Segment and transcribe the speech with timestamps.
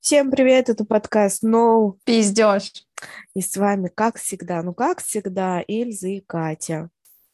[0.00, 2.86] Всем привет, это подкаст «Ну, Пиздешь.
[3.34, 6.88] и с вами, как всегда, ну как всегда, Эльза и Катя.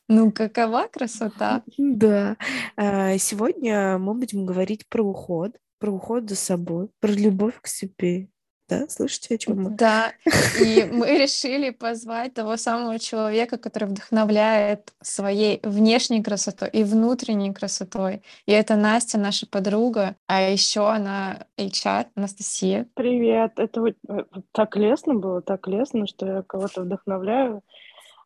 [0.09, 1.63] Ну, какова красота?
[1.79, 2.37] Да,
[2.77, 8.31] а, сегодня мы будем говорить про уход, про уход за собой, про любовь к себе.
[8.69, 9.71] Да, слышите, о чем мы?
[9.71, 10.13] Да,
[10.61, 18.23] и мы решили позвать того самого человека, который вдохновляет своей внешней красотой и внутренней красотой.
[18.47, 22.89] И это Настя, наша подруга, а еще она HR, Анастасия.
[22.95, 27.63] Привет, это вот, э, вот так лестно было, так лестно, что я кого-то вдохновляю.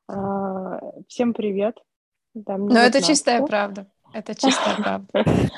[0.08, 1.76] А, всем привет.
[2.32, 3.86] Да, Но это чистая правда.
[4.14, 5.08] Это чистая правда.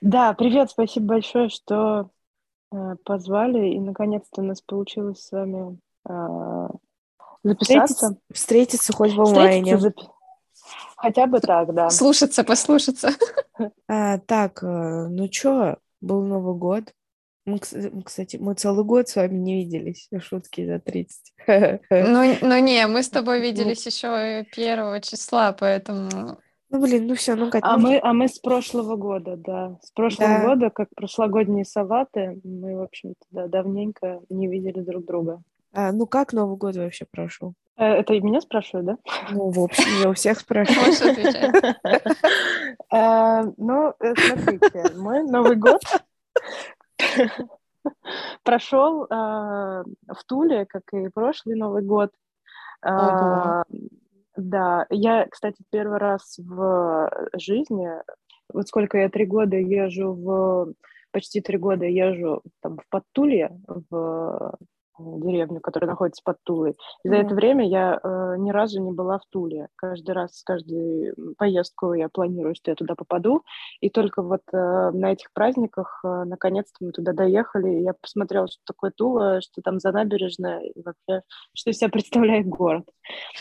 [0.00, 2.10] Да, привет, спасибо большое, что
[3.04, 6.68] позвали, и наконец-то у нас получилось с вами а,
[7.42, 7.94] записаться.
[7.94, 9.76] Встретиться, встретиться хоть в онлайне.
[9.76, 10.12] Встретиться, запи-
[10.96, 11.90] Хотя бы так, да.
[11.90, 13.10] Слушаться, послушаться.
[13.88, 14.66] А, так, э,
[15.08, 16.92] ну чё, был Новый год.
[17.44, 20.08] Мы, кс- мы, кстати, мы целый год с вами не виделись.
[20.20, 21.34] Шутки за 30.
[21.90, 26.38] Ну, ну не, мы с тобой виделись еще первого числа, поэтому
[26.70, 29.78] Ну, блин, ну все, ну, Кать, А ну, мы, а мы с прошлого года, да.
[29.82, 30.42] С прошлого Да.
[30.44, 35.40] года, как прошлогодние салаты, мы, в общем-то, да, давненько не видели друг друга.
[35.72, 37.54] а, ну как Новый год вообще прошел?
[37.76, 38.96] Э, Это и меня спрашивают, да?
[39.30, 41.74] Ну, в общем, я у всех спрашиваю.
[42.92, 45.80] Э, Ну, э, смотрите, мой Новый год
[48.42, 52.10] прошел э, в Туле, как и прошлый Новый год.
[54.38, 57.88] Да, я, кстати, первый раз в жизни,
[58.52, 60.74] вот сколько я три года езжу в,
[61.10, 64.54] почти три года езжу там в Подтулье, в
[64.98, 66.76] деревню, которая находится под Тулой.
[67.04, 67.26] И за Мгм.
[67.26, 69.68] это время я э, ни разу не была в Туле.
[69.76, 73.42] Каждый раз, каждую поездку я планирую, что я туда попаду.
[73.80, 77.80] И только вот э, на этих праздниках э, наконец-то мы туда доехали.
[77.80, 81.22] и Я посмотрела, что такое Тула, что там за набережная, и вообще,
[81.54, 82.88] что из себя представляет город.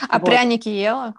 [0.10, 0.28] А Вот.
[0.28, 1.14] пряники ела?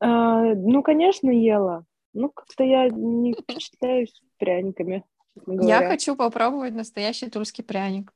[0.00, 1.84] Э, ну, конечно, ела.
[2.12, 5.04] Ну, как-то я не впечатляюсь пряниками,
[5.46, 8.12] Я хочу попробовать настоящий тульский пряник.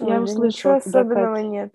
[0.00, 1.46] Я услышала Ничего тебя, особенного Кать.
[1.46, 1.74] нет.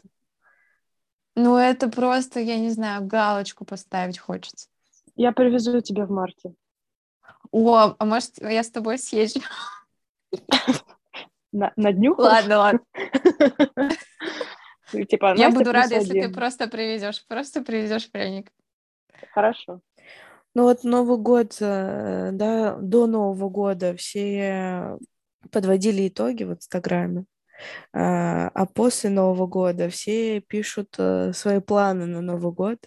[1.36, 4.68] Ну, это просто, я не знаю, галочку поставить хочется.
[5.16, 6.54] Я привезу тебе в марте.
[7.52, 9.42] О, а может, я с тобой съезжу?
[11.52, 12.24] На, на днюху?
[12.24, 12.80] Ладно, ладно.
[15.08, 18.52] Типа, Я буду рада, если ты просто привезешь, просто привезешь пряник.
[19.32, 19.82] Хорошо.
[20.56, 24.98] Ну вот Новый год, э, да, до Нового года все
[25.52, 27.26] подводили итоги в Инстаграме,
[27.94, 32.78] а а после Нового года все пишут э, свои планы на Новый год.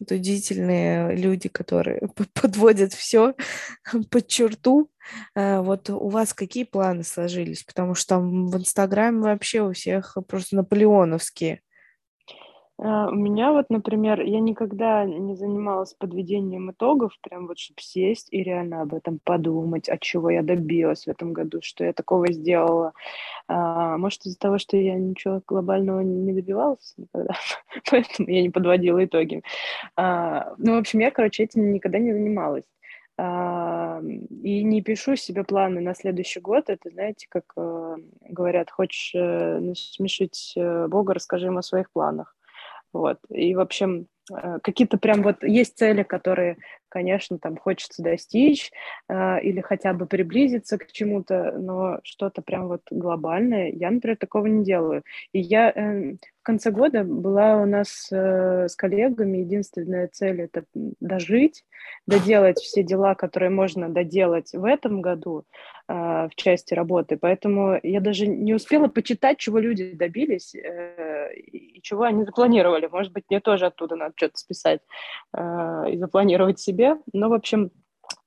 [0.00, 2.00] Это удивительные люди, которые
[2.34, 3.34] подводят все
[4.10, 4.90] под черту.
[5.34, 7.64] Э, Вот у вас какие планы сложились?
[7.64, 11.62] Потому что там в Инстаграме вообще у всех просто наполеоновские.
[12.78, 18.28] А, У меня вот, например, я никогда не занималась подведением итогов, прям вот, чтобы сесть
[18.32, 22.32] и реально об этом подумать, от чего я добилась в этом году, что я такого
[22.32, 22.92] сделала.
[23.48, 27.34] А, Может, из-за того, что я ничего глобального не добивалась никогда,
[27.90, 29.42] поэтому я не подводила итоги.
[29.96, 32.64] А, Ну, в общем, я, короче, этим никогда не занималась.
[33.18, 36.64] И не пишу себе планы на следующий год.
[36.68, 37.96] Это, знаете, как э,
[38.28, 42.34] говорят, хочешь э, насмешить э, Бога, расскажи ему о своих планах.
[42.92, 43.18] Вот.
[43.30, 46.58] И, в общем, э, какие-то прям вот есть цели, которые,
[46.88, 48.70] конечно, там хочется достичь
[49.08, 54.46] э, или хотя бы приблизиться к чему-то, но что-то прям вот глобальное, я, например, такого
[54.46, 55.02] не делаю.
[55.32, 60.64] И я э, в конце года была у нас э, с коллегами, единственная цель— это
[60.74, 61.64] дожить,
[62.08, 65.44] доделать все дела, которые можно доделать в этом году
[65.86, 67.16] э, в части работы.
[67.16, 72.88] Поэтому я даже не успела почитать, чего люди добились э, и чего они запланировали.
[72.88, 74.80] Может быть, мне тоже оттуда надо что-то списать
[75.32, 76.96] э, и запланировать себе.
[77.12, 77.70] Но, в общем,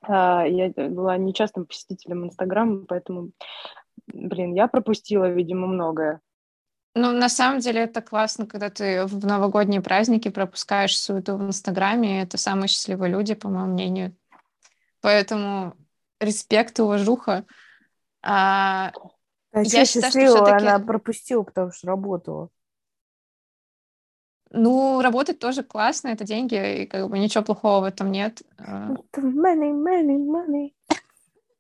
[0.08, 3.32] э, я была нечастым посетителем Инстаграма, поэтому,
[4.08, 6.22] блин, я пропустила, видимо, многое.
[6.98, 12.22] Ну, на самом деле это классно, когда ты в новогодние праздники пропускаешь суету в Инстаграме.
[12.22, 14.16] Это самые счастливые люди, по моему мнению.
[15.02, 15.76] Поэтому
[16.22, 17.46] респект и уважуха.
[18.24, 18.94] А,
[19.52, 22.50] А Я считаю, что она пропустила, потому что работала.
[24.52, 28.42] ну, работать тоже классно, это деньги, и как бы ничего плохого в этом нет.
[28.58, 30.74] А, Money, money, money.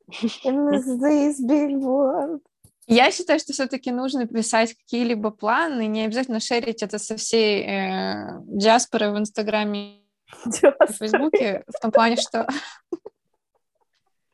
[0.45, 1.41] This
[1.83, 2.41] world.
[2.87, 8.41] Я считаю, что все-таки нужно писать какие-либо планы, не обязательно шерить это со всей э,
[8.45, 10.01] диаспорой в Инстаграме и
[10.45, 12.47] в Фейсбуке, в том плане, что...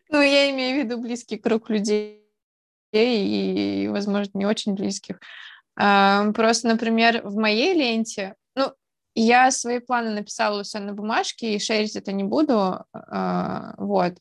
[0.10, 2.28] Ну, я имею в виду близкий круг людей.
[2.92, 5.22] и, возможно, не очень близких.
[5.78, 8.74] А, просто, например, в моей ленте, ну,
[9.16, 14.16] я свои планы написала себя на бумажке и шерить это не буду, а, вот.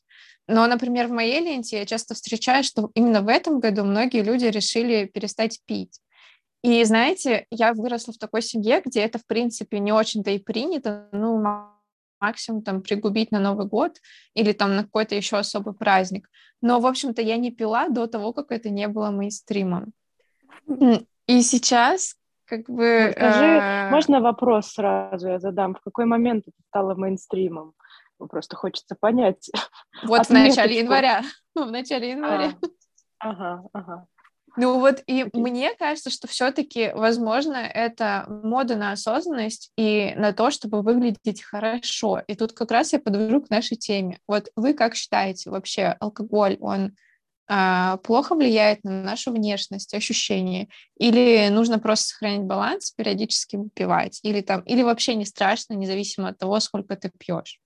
[0.51, 4.45] Но, например, в моей ленте я часто встречаю, что именно в этом году многие люди
[4.45, 6.01] решили перестать пить.
[6.61, 11.07] И, знаете, я выросла в такой семье, где это, в принципе, не очень-то и принято,
[11.13, 11.41] ну,
[12.19, 13.97] максимум там пригубить на Новый год
[14.33, 16.29] или там на какой-то еще особый праздник.
[16.61, 19.93] Но, в общем-то, я не пила до того, как это не было мейнстримом.
[21.27, 22.15] И сейчас
[22.45, 23.05] как бы...
[23.05, 23.89] Ну, скажи, э...
[23.89, 25.75] можно вопрос сразу я задам?
[25.75, 27.73] В какой момент это стало мейнстримом?
[28.27, 29.49] Просто хочется понять.
[30.03, 31.23] Вот в начале января.
[31.53, 32.53] В начале января.
[33.19, 34.07] Ага, ага.
[34.57, 40.51] Ну вот и мне кажется, что все-таки, возможно, это мода на осознанность и на то,
[40.51, 42.21] чтобы выглядеть хорошо.
[42.27, 44.19] И тут как раз я подвожу к нашей теме.
[44.27, 46.95] Вот вы как считаете, вообще алкоголь, он
[47.47, 50.67] а, плохо влияет на нашу внешность, ощущения?
[50.97, 54.19] Или нужно просто сохранить баланс, периодически выпивать?
[54.23, 57.59] Или там, или вообще не страшно, независимо от того, сколько ты пьешь?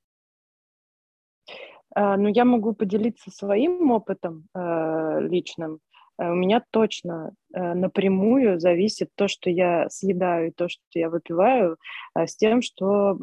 [1.97, 5.80] Uh, ну, я могу поделиться своим опытом uh, личным.
[6.18, 11.77] Э, у меня точно э, напрямую зависит то, что я съедаю, то, что я выпиваю,
[12.15, 13.18] э, с тем, что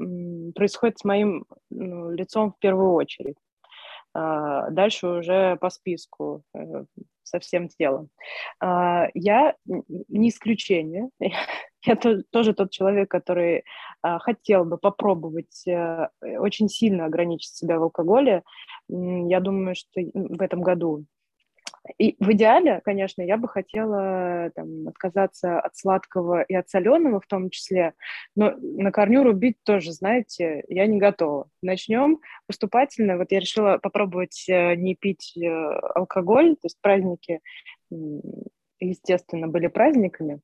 [0.55, 3.37] происходит с моим ну, лицом в первую очередь.
[4.15, 6.43] Дальше уже по списку
[7.23, 8.11] со всем телом.
[8.61, 11.09] Я не исключение.
[11.85, 13.65] Я тоже тот человек, который
[14.03, 15.65] а, хотел бы попробовать
[16.21, 18.43] очень сильно ограничить себя в алкоголе.
[18.89, 21.07] Я думаю, что в этом году
[21.99, 27.27] и в идеале, конечно, я бы хотела там, отказаться от сладкого и от соленого в
[27.27, 27.95] том числе,
[28.37, 31.49] но на корню рубить тоже, знаете, я не готова.
[31.61, 33.19] Начнем поступательно.
[33.19, 37.41] Вот я решила попробовать э, не пить э, алкоголь, то есть праздники,
[38.89, 40.41] естественно, были праздниками.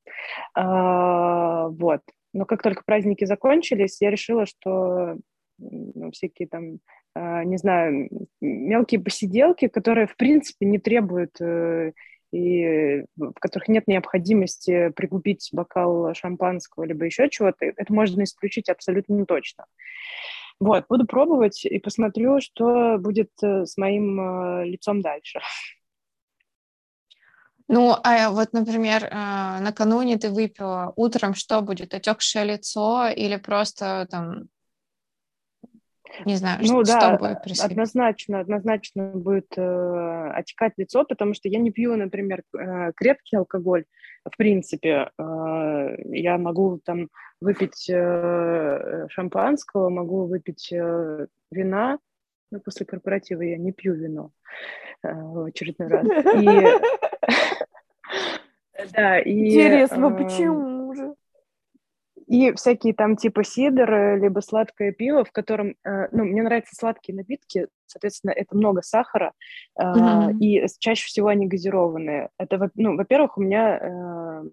[0.55, 2.01] А, вот.
[2.33, 5.17] Но как только праздники закончились, я решила, что
[5.57, 6.79] ну, всякие там
[7.15, 8.09] а, не знаю,
[8.39, 11.91] мелкие посиделки, которые, в принципе, не требуют э,
[12.31, 19.25] и в которых нет необходимости пригубить бокал шампанского либо еще чего-то, это можно исключить абсолютно
[19.25, 19.65] точно.
[20.59, 25.39] Вот, буду пробовать и посмотрю, что будет э, с моим э, лицом дальше.
[27.71, 29.03] Ну, а вот, например,
[29.61, 31.93] накануне ты выпила, утром что будет?
[31.93, 34.49] Отекшее лицо или просто там
[36.25, 37.77] не знаю, ну, что, да, будет происходить?
[37.77, 43.85] Однозначно, однозначно будет э, отекать лицо, потому что я не пью, например, э, крепкий алкоголь.
[44.25, 47.09] В принципе, э, я могу там
[47.41, 51.99] выпить э, шампанского, могу выпить э, вина,
[52.51, 54.31] но после корпоратива я не пью вино
[55.03, 56.07] э, в очередной раз.
[58.93, 59.49] Да, и...
[59.49, 61.15] Интересно, почему же?
[62.27, 67.15] И всякие там типа сидр, либо сладкое пиво, в котором, э, ну, мне нравятся сладкие
[67.17, 69.33] напитки, соответственно, это много сахара,
[69.81, 70.37] mm-hmm.
[70.37, 72.29] и чаще всего они газированные.
[72.37, 74.43] Это, ну, во-первых, у меня э, а,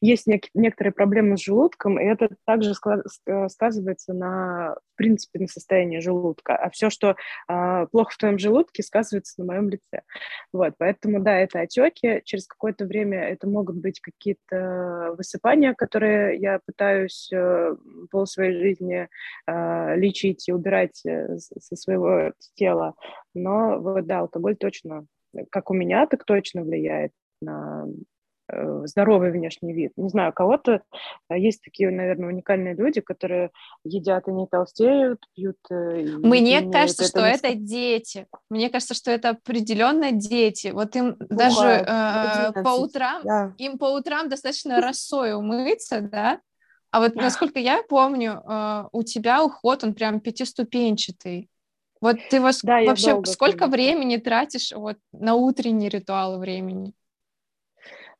[0.00, 2.72] есть нек- некоторые проблемы с желудком, и это также
[3.26, 6.56] э, сказывается на, в принципе, на состоянии желудка.
[6.56, 7.16] А все, что
[7.48, 10.02] э, плохо в твоем желудке, сказывается на моем лице.
[10.52, 12.22] Вот, поэтому, да, это отеки.
[12.24, 17.76] Через какое-то время это могут быть какие-то высыпания, которые я пытаюсь э,
[18.10, 19.08] пол своей жизни
[19.46, 22.94] э, лечить и убирать э, со своего тела.
[23.34, 25.06] Но вот, да, алкоголь точно,
[25.50, 27.86] как у меня, так точно влияет на
[28.84, 29.92] здоровый внешний вид.
[29.96, 30.82] Не знаю, кого-то
[31.28, 33.50] э, есть такие, наверное, уникальные люди, которые
[33.84, 35.58] едят и не толстеют, пьют.
[35.70, 38.26] Э, и Мне кажется, это что это дети.
[38.48, 40.68] Мне кажется, что это определенно дети.
[40.68, 41.28] Вот им Бывает.
[41.30, 43.54] даже э, по утрам, да.
[43.58, 46.40] им по утрам достаточно росой умыться, да?
[46.90, 51.50] А вот насколько я помню, э, у тебя уход, он прям пятиступенчатый.
[52.00, 53.72] Вот ты да, вообще сколько помню.
[53.72, 56.94] времени тратишь вот на утренние ритуалы времени?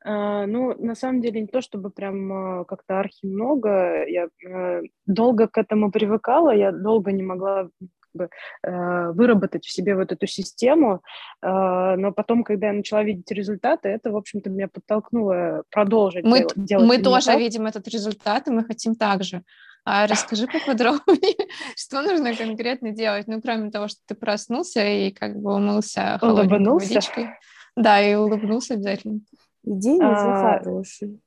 [0.04, 4.04] А, ну, на самом деле, не то чтобы прям а, как-то архи много.
[4.06, 7.68] Я э, долго к этому привыкала, я долго не могла
[8.14, 8.30] бы,
[8.62, 11.02] выработать в себе вот эту систему,
[11.42, 16.46] а, но потом, когда я начала видеть результаты, это, в общем-то, меня подтолкнуло продолжить мы,
[16.56, 16.86] делать.
[16.86, 17.38] Мы тоже так.
[17.38, 19.42] видим этот результат, и мы хотим так же.
[19.84, 25.36] А расскажи поподробнее, что нужно конкретно делать, ну, кроме того, что ты проснулся и как
[25.36, 27.28] бы умылся холодной водичкой.
[27.76, 29.20] Да, и улыбнулся обязательно.
[29.62, 31.20] День уже а, хороший.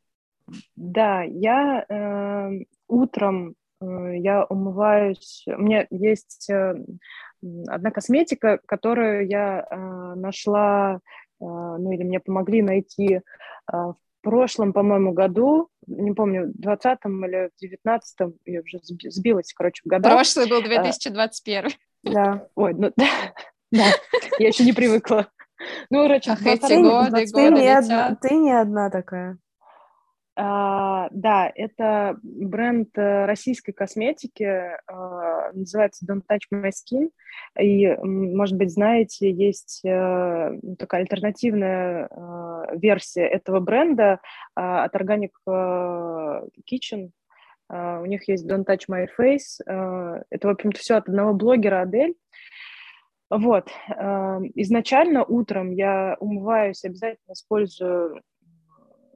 [0.76, 5.46] Да, я э, утром э, я умываюсь.
[5.48, 6.76] У меня есть э,
[7.68, 9.76] одна косметика, которую я э,
[10.16, 11.00] нашла
[11.44, 13.22] ну или мне помогли найти
[13.66, 19.82] в прошлом, по-моему, году, не помню, в 20-м или в 19-м, я уже сбилась, короче,
[19.84, 20.14] в годах.
[20.14, 21.72] Прошлый был 2021.
[22.04, 23.06] Да, ой, ну да,
[23.72, 23.86] да,
[24.40, 25.32] я еще не привыкла.
[25.90, 29.38] Ну, короче, Ах, эти годы, ты, не одна, ты не одна такая.
[30.36, 37.10] А, да, это бренд э, российской косметики, а, называется Don't Touch My Skin.
[37.60, 44.22] И, может быть, знаете, есть а, такая альтернативная а, версия этого бренда
[44.56, 47.12] а, от Organic Kitchen.
[47.72, 49.62] А, у них есть Don't Touch My Face.
[49.68, 52.16] А, это, в общем-то, все от одного блогера Адель.
[53.32, 53.70] Вот.
[54.56, 58.22] Изначально утром я умываюсь, обязательно использую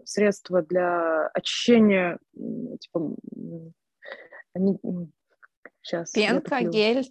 [0.06, 3.16] средства для очищения, типа,
[4.54, 4.80] они,
[5.82, 6.12] сейчас.
[6.12, 7.06] Пенка, гель.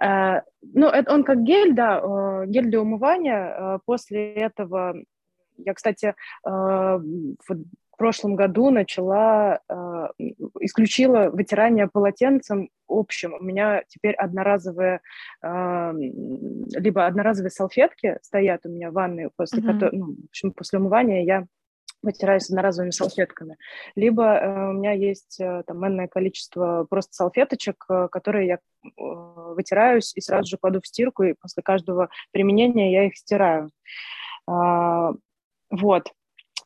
[0.00, 3.76] А, ну, это, он как гель, да, э, гель для умывания.
[3.76, 4.96] Э, после этого
[5.56, 6.14] я, кстати,
[6.46, 7.00] э,
[7.94, 9.60] в прошлом году начала,
[10.60, 13.34] исключила вытирание полотенцем общим.
[13.34, 15.00] У меня теперь одноразовые,
[15.42, 19.72] либо одноразовые салфетки стоят у меня в ванной, после, uh-huh.
[19.72, 21.46] которой, ну, в общем, после умывания я
[22.04, 23.56] вытираюсь одноразовыми салфетками.
[23.96, 28.90] Либо э, у меня есть э, там энное количество просто салфеточек, э, которые я э,
[28.96, 33.70] вытираюсь и сразу же кладу в стирку, и после каждого применения я их стираю.
[34.48, 35.12] Э,
[35.70, 36.12] вот.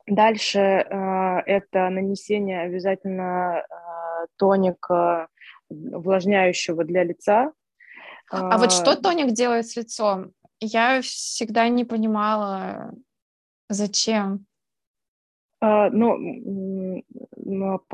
[0.08, 5.28] Дальше э, это нанесение обязательно э, тоника
[5.68, 7.52] увлажняющего для лица.
[8.30, 10.32] А, а вот что тоник делает с лицом?
[10.60, 12.92] Я всегда не понимала,
[13.68, 14.46] зачем.
[15.60, 17.02] А, ну,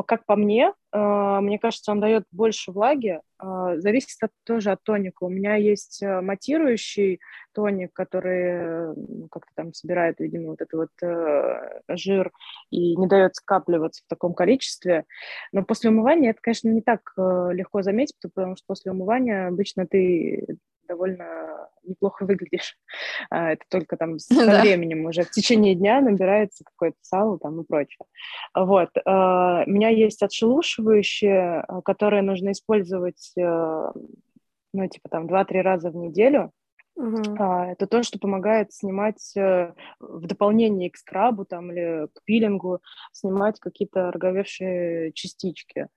[0.07, 3.21] как по мне, а, мне кажется, он дает больше влаги.
[3.39, 5.25] А, зависит от, тоже от тоника.
[5.25, 7.21] У меня есть матирующий
[7.55, 8.95] тоник, который
[9.31, 12.33] как-то там собирает, видимо, вот этот вот э, жир
[12.71, 15.05] и не дает скапливаться в таком количестве.
[15.53, 19.87] Но после умывания это, конечно, не так э, легко заметить, потому что после умывания обычно
[19.87, 22.77] ты довольно неплохо выглядишь.
[23.31, 24.61] А, это только там со да.
[24.61, 28.07] временем уже в течение дня набирается какое-то сало там и прочее.
[28.55, 28.91] Вот.
[29.05, 35.97] А, у меня есть отшелушивающие, а, которые нужно использовать, ну, типа там 2-3 раза в
[35.97, 36.53] неделю.
[36.97, 37.73] Uh-huh.
[37.73, 42.81] Это то, что помогает снимать э, в дополнение к скрабу там, или к пилингу,
[43.13, 45.89] снимать какие-то роговевшие частички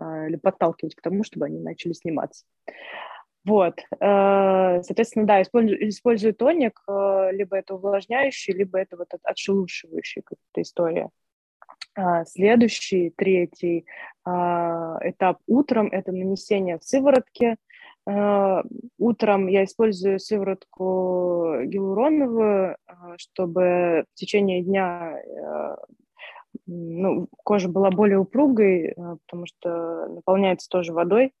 [0.00, 2.46] или подталкивать к тому, чтобы они начали сниматься.
[3.44, 10.22] Вот, э, соответственно, да, использую, использую тоник, э, либо это увлажняющий, либо это вот отшелушивающий
[10.22, 11.08] какая-то история.
[11.94, 13.86] А, следующий, третий
[14.24, 17.56] а, этап утром– это нанесение сыворотки.
[18.06, 18.62] Э,
[18.98, 22.76] утром я использую сыворотку гиалуроновую,
[23.16, 25.18] чтобы в течение дня
[26.66, 28.94] ну, кожа была более упругой,
[29.26, 31.32] потому что наполняется тоже водой,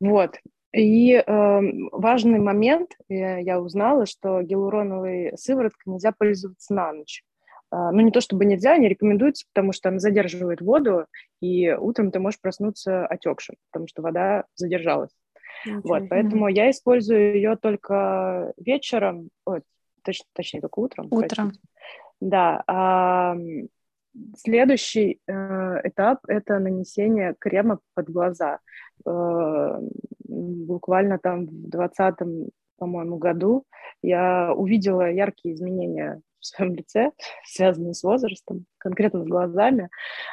[0.00, 0.36] вот.
[0.72, 1.60] И э,
[1.92, 7.24] важный момент, я, я узнала, что гиалуроновой сывороткой нельзя пользоваться на ночь.
[7.70, 11.04] Uh, ну, не то чтобы нельзя, не рекомендуется, потому что она задерживает воду,
[11.42, 15.10] и утром ты можешь проснуться отекшим, потому что вода задержалась.
[15.66, 15.80] Okay.
[15.84, 19.60] Вот, поэтому я использую ее только вечером, ой,
[20.02, 21.08] точ, точнее, только утром.
[21.10, 21.48] Утром.
[21.48, 21.68] Простите.
[22.20, 23.36] Да, а,
[24.36, 25.32] Следующий э,
[25.84, 28.58] этап– это нанесение крема под глаза.
[29.06, 29.80] Э,
[30.28, 33.64] буквально там в 2020, по-моему, году
[34.02, 37.10] я увидела яркие изменения в своем лице,
[37.44, 39.88] связанные с возрастом, конкретно с глазами.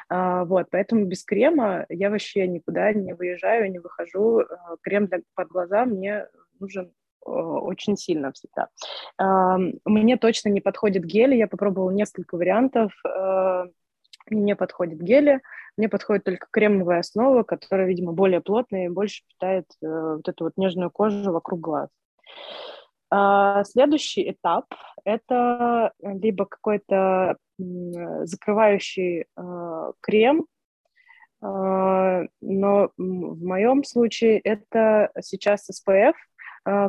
[0.10, 4.42] А, вот, поэтому без крема я вообще никуда не выезжаю, не выхожу.
[4.42, 4.46] Э,
[4.82, 6.28] крем для, под глаза мне
[6.60, 6.92] нужен
[7.26, 8.70] очень сильно всегда.
[9.86, 12.92] Мне точно не подходит гель, я попробовала несколько вариантов.
[13.06, 13.66] Э,
[14.30, 15.42] мне подходит гели,
[15.78, 20.46] мне подходит только кремовая основа, которая, видимо, более плотная и больше питает э, вот эту
[20.46, 21.90] вот нежную кожу вокруг глаз.
[23.12, 24.66] А, следующий этап–
[25.06, 30.46] это либо какой-то закрывающий э, крем,
[31.42, 36.14] э, но в моем случае это сейчас SPF–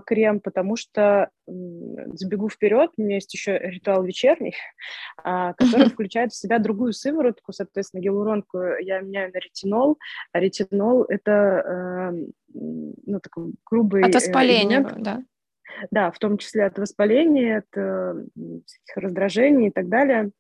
[0.07, 4.55] крем, потому что забегу вперед, у меня есть еще ритуал вечерний,
[5.23, 9.99] а, который включает в себя другую сыворотку, соответственно, гиалуронку я меняю на ретинол,
[10.33, 12.13] а ретинол это
[12.53, 15.03] ну, такой грубый От воспаления, элемент.
[15.03, 15.23] да?
[15.91, 17.71] Да, в том числе от воспаления, от
[18.65, 20.31] всяких раздражений и так далее.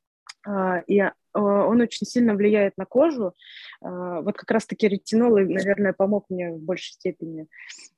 [0.86, 3.34] И он очень сильно влияет на кожу.
[3.80, 7.46] Вот как раз-таки ретинол, наверное, помог мне в большей степени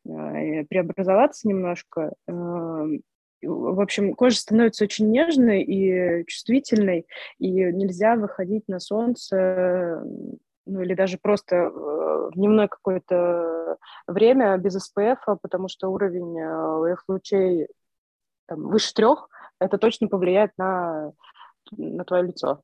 [0.04, 2.14] преобразоваться немножко.
[2.26, 7.06] в общем, кожа становится очень нежной и чувствительной,
[7.38, 10.02] и нельзя выходить на солнце,
[10.68, 16.40] ну или даже просто э, в дневное какое-то время без СПФ, потому что уровень
[16.92, 17.68] УФ-лучей
[18.46, 19.28] там, выше трех,
[19.60, 21.12] это точно повлияет на,
[21.76, 22.62] на твое лицо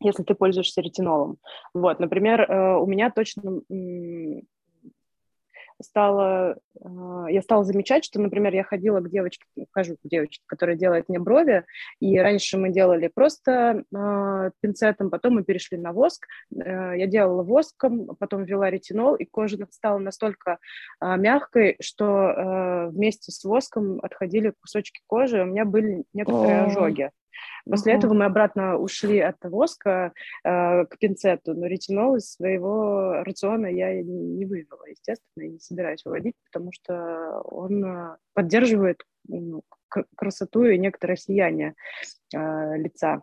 [0.00, 1.38] если ты пользуешься ретинолом.
[1.72, 3.62] Вот, например, э, у меня точно
[5.82, 10.76] стала, а, я стала замечать, что, например, я ходила к девочке, хожу к девочке, которая
[10.76, 11.64] делает мне брови,
[12.00, 17.42] и раньше мы делали просто э, пинцетом, потом мы перешли на воск, э, я делала
[17.42, 20.58] воском, потом ввела ретинол, и кожа стала настолько
[21.00, 26.66] э, мягкой, что э, вместе с воском отходили кусочки кожи, у меня были некоторые О.
[26.66, 27.10] ожоги.
[27.68, 27.96] После uh-huh.
[27.96, 30.12] этого мы обратно ушли от воска
[30.44, 35.58] э, к пинцету, но ретинол из своего рациона я не, не вывела, естественно, и не
[35.58, 39.62] собираюсь выводить, потому что он э, поддерживает ну,
[40.16, 41.74] красоту и некоторое сияние
[42.34, 43.22] э, лица.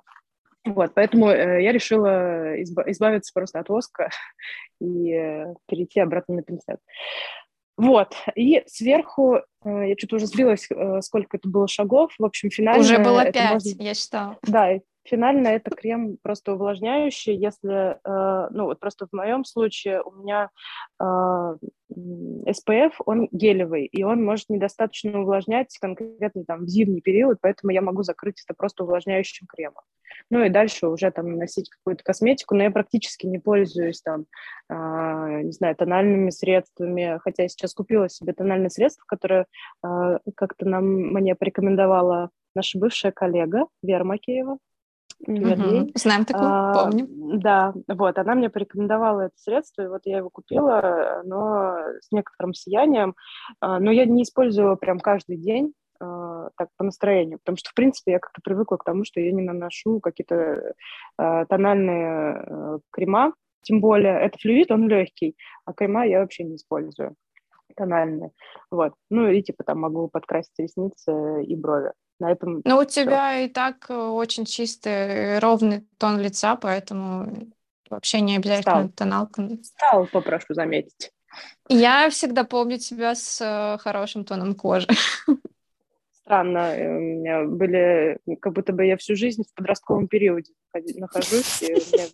[0.63, 4.09] Вот, поэтому э, я решила изба- избавиться просто от воска
[4.79, 6.79] и э, перейти обратно на пинцет.
[7.81, 12.51] Вот, и сверху, э, я что-то уже сбилась, э, сколько это было шагов, в общем,
[12.51, 12.81] финально...
[12.81, 13.81] Уже было пять, можно...
[13.81, 14.37] я считала.
[14.43, 14.69] Да,
[15.03, 20.49] финально это крем просто увлажняющий, если, э, ну вот просто в моем случае у меня
[21.91, 27.81] SPF, он гелевый, и он может недостаточно увлажнять конкретно там в зимний период, поэтому я
[27.81, 29.83] могу закрыть это просто увлажняющим кремом.
[30.29, 34.25] Ну и дальше уже там наносить какую-то косметику, но я практически не пользуюсь там,
[34.69, 39.45] э, не знаю, тональными средствами, хотя я сейчас купила себе тональные средства, которые
[39.83, 44.57] э, как-то нам мне порекомендовала наша бывшая коллега Вера Макеева.
[45.27, 45.91] Угу.
[45.95, 47.07] Знаем такую, а, помню.
[47.39, 52.53] Да, вот, она мне порекомендовала это средство, и вот я его купила, но с некоторым
[52.53, 53.15] сиянием,
[53.59, 57.69] а, но я не использую его прям каждый день, а, так по настроению, потому что,
[57.69, 60.73] в принципе, я как-то привыкла к тому, что я не наношу какие-то
[61.17, 67.15] а, тональные крема, тем более это флюид, он легкий, а крема я вообще не использую
[67.75, 68.31] тональные.
[68.69, 68.93] Вот.
[69.09, 71.91] Ну и типа там могу подкрасить ресницы и брови.
[72.21, 77.47] На этом Ну, у тебя и так э, очень чистый, ровный тон лица, поэтому
[77.89, 78.89] вообще не обязательно Стал.
[78.89, 79.49] тоналка.
[79.63, 81.11] Стал, попрошу заметить.
[81.67, 84.87] Я всегда помню тебя с э, хорошим тоном кожи.
[86.23, 86.75] странно.
[86.75, 90.51] Э, у меня были, как будто бы я всю жизнь в подростковом периоде
[90.95, 92.07] нахожусь, и у меня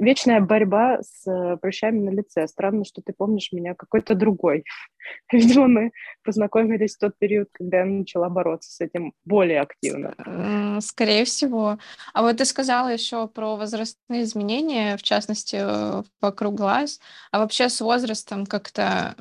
[0.00, 2.46] вечная борьба с э, прыщами на лице.
[2.46, 4.64] Странно, что ты помнишь меня какой-то другой.
[5.32, 5.92] Видимо, мы
[6.24, 10.80] познакомились в тот период, когда я начала бороться с этим более активно.
[10.80, 11.78] Скорее всего.
[12.12, 17.00] А вот ты сказала еще про возрастные изменения, в частности, э, вокруг глаз.
[17.30, 19.14] А вообще с возрастом как-то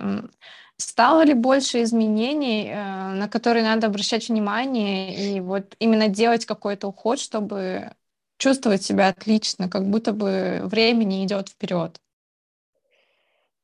[0.81, 6.87] Стало ли больше изменений, э, на которые надо обращать внимание, и вот именно делать какой-то
[6.87, 7.91] уход, чтобы
[8.37, 11.99] чувствовать себя отлично, как будто бы время не идет вперед?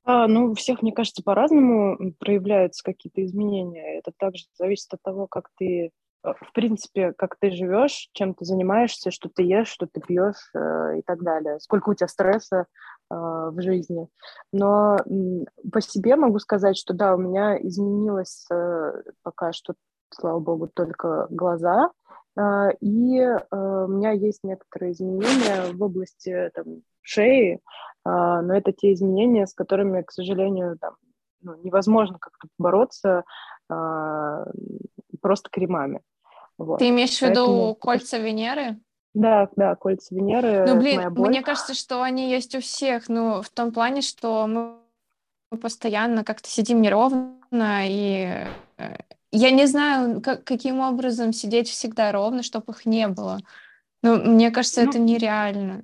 [0.04, 4.00] А, ну, у всех, мне кажется, по-разному проявляются какие-то изменения.
[4.00, 5.92] Это также зависит от того, как ты,
[6.34, 11.00] в принципе, как ты живешь, чем ты занимаешься, что ты ешь, что ты пьешь э,
[11.00, 11.60] и так далее.
[11.60, 12.66] Сколько у тебя стресса
[13.10, 14.08] а, в жизни.
[14.52, 14.98] Но
[15.72, 19.76] по себе могу сказать, что да, у меня изменилось э, пока что,
[20.10, 21.92] слава богу, только глаза,
[22.82, 27.62] и э, у меня есть некоторые изменения в области там, шеи,
[28.04, 30.96] но это те изменения, с которыми, к сожалению, там,
[31.42, 33.24] ну, невозможно как-то бороться
[35.22, 36.02] просто кремами.
[36.58, 36.80] Вот.
[36.80, 37.46] Ты имеешь Поэтому...
[37.46, 38.80] в виду кольца Венеры?
[39.14, 40.66] Да, да, кольца Венеры.
[40.68, 43.08] Ну, блин, мне кажется, что они есть у всех.
[43.10, 44.78] Ну, в том плане, что мы
[45.58, 47.40] постоянно как-то сидим неровно,
[47.86, 48.46] и
[48.78, 48.98] э,
[49.32, 53.40] я не знаю, как, каким образом сидеть всегда ровно, чтобы их не было.
[54.02, 55.84] Ну, мне кажется, ну, это нереально.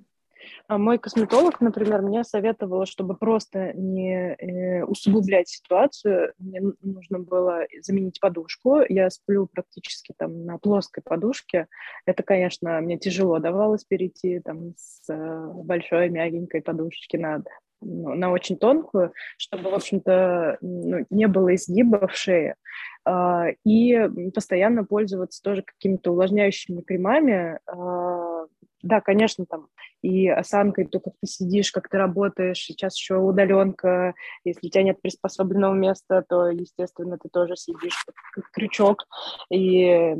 [0.71, 7.65] А мой косметолог, например, мне советовала, чтобы просто не э, усугублять ситуацию, мне нужно было
[7.81, 8.79] заменить подушку.
[8.87, 11.67] Я сплю практически там на плоской подушке.
[12.05, 17.43] Это, конечно, мне тяжело давалось перейти там с э, большой мягенькой подушечки на
[17.81, 22.55] на очень тонкую, чтобы, в общем-то, ну, не было изгиба в шее.
[23.03, 23.97] А, и
[24.33, 28.45] постоянно пользоваться тоже какими-то увлажняющими кремами, а,
[28.83, 29.67] да, конечно, там
[30.01, 34.13] и осанкой, то, как ты сидишь, как ты работаешь, сейчас еще удаленка,
[34.43, 39.05] если у тебя нет приспособленного места, то, естественно, ты тоже сидишь как крючок,
[39.51, 40.15] и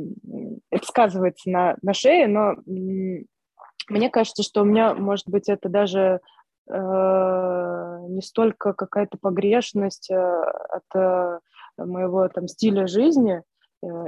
[0.70, 2.54] это сказывается на, на шее, но
[3.88, 6.20] мне кажется, что у меня, может быть, это даже
[6.68, 11.38] не столько какая-то погрешность э, от э,
[11.76, 13.42] моего там стиля жизни,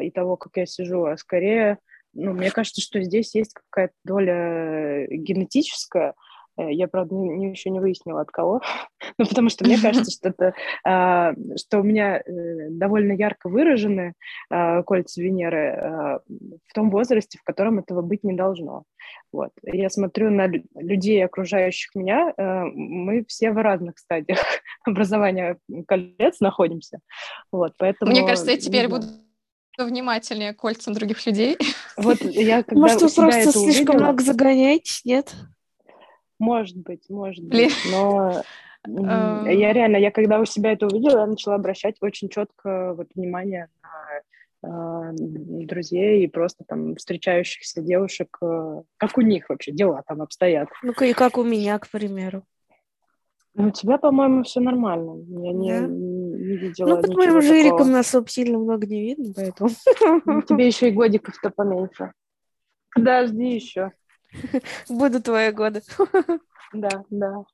[0.01, 1.79] и того, как я сижу, а скорее,
[2.13, 6.13] ну, мне кажется, что здесь есть какая-то доля генетическая, Э,
[6.57, 8.61] я, правда, не, не, еще не выяснила, от кого.
[9.19, 14.15] ну, потому что мне кажется, что, это, а, что у меня э, довольно ярко выражены
[14.51, 16.21] а, кольца Венеры а,
[16.67, 18.85] в том возрасте, в котором этого быть не должно.
[19.33, 19.51] Вот.
[19.65, 24.39] Я смотрю на людей, окружающих меня, а, мы все в разных стадиях
[24.85, 26.99] образования колец находимся.
[27.51, 29.07] Вот, поэтому, Мне кажется, я теперь буду
[29.77, 31.57] внимательнее к кольцам других людей.
[31.97, 35.35] Вот я когда Может, вы просто слишком много загоняете, нет?
[36.45, 38.43] Может быть, может быть, но
[38.87, 43.69] я реально, я когда у себя это увидела, я начала обращать очень четко вот внимание
[44.63, 50.21] на э, друзей и просто там встречающихся девушек, э, как у них вообще дела там
[50.21, 50.69] обстоят.
[50.83, 52.43] Ну-ка, и как у меня, к примеру.
[53.55, 55.25] Ну, у тебя, по-моему, все нормально.
[55.29, 55.87] Я не, да?
[55.87, 59.71] не, не видела Ну, под моим жириком нас сильно много не видно, поэтому...
[60.27, 62.13] Ну, тебе еще и годиков-то поменьше.
[62.95, 63.93] Подожди еще.
[64.89, 65.83] Буду твои годы.
[66.73, 67.45] Да, да.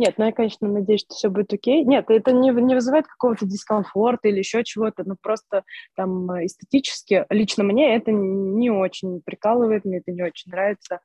[0.00, 1.84] Нет, ну я, конечно, надеюсь, что все будет окей.
[1.84, 5.62] Нет, это не, не вызывает какого-то дискомфорта или еще чего-то, но просто
[5.94, 11.00] там эстетически, лично мне это не очень прикалывает, мне это не очень нравится.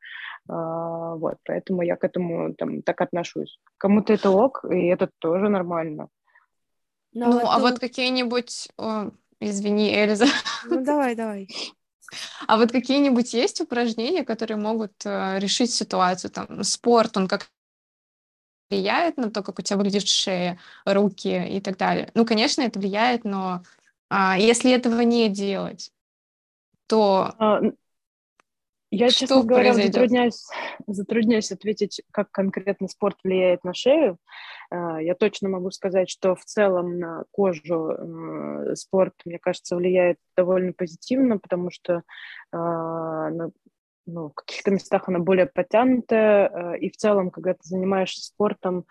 [0.48, 3.60] А, вот, поэтому я к этому там так отношусь.
[3.78, 6.08] Кому-то это ок, и это тоже нормально.
[7.12, 8.70] Ну, ну а вот какие-нибудь...
[8.78, 9.10] О,
[9.42, 10.28] извини, Эльза.
[10.66, 11.50] Ну, давай, давай.
[12.48, 16.32] А вот какие-нибудь есть упражнения, которые могут э, решить ситуацию?
[16.32, 17.48] Там спорт, он как
[18.70, 22.12] влияет на то, как у тебя выглядит шея, руки и так далее.
[22.14, 23.64] Ну, конечно, это влияет, но
[24.10, 25.92] а, если этого не делать,
[26.88, 27.62] то а,
[28.96, 30.46] я, что честно говоря, затрудняюсь,
[30.88, 34.18] затрудняюсь ответить, как конкретно спорт влияет на шею.
[34.70, 40.18] А, я точно могу сказать, что в целом на кожу э, спорт, мне кажется, влияет
[40.36, 42.04] довольно позитивно, потому что
[42.52, 43.30] а,
[44.08, 48.86] ну, в каких-то местах она более подтянутая, э, и в целом, когда ты занимаешься спортом,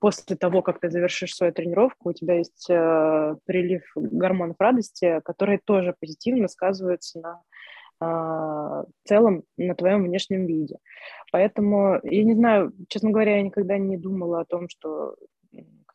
[0.00, 5.60] после того, как ты завершишь свою тренировку, у тебя есть э, прилив гормонов радости, которые
[5.64, 7.42] тоже позитивно сказываются на
[8.00, 10.76] в целом на твоем внешнем виде.
[11.32, 15.16] Поэтому, я не знаю, честно говоря, я никогда не думала о том, что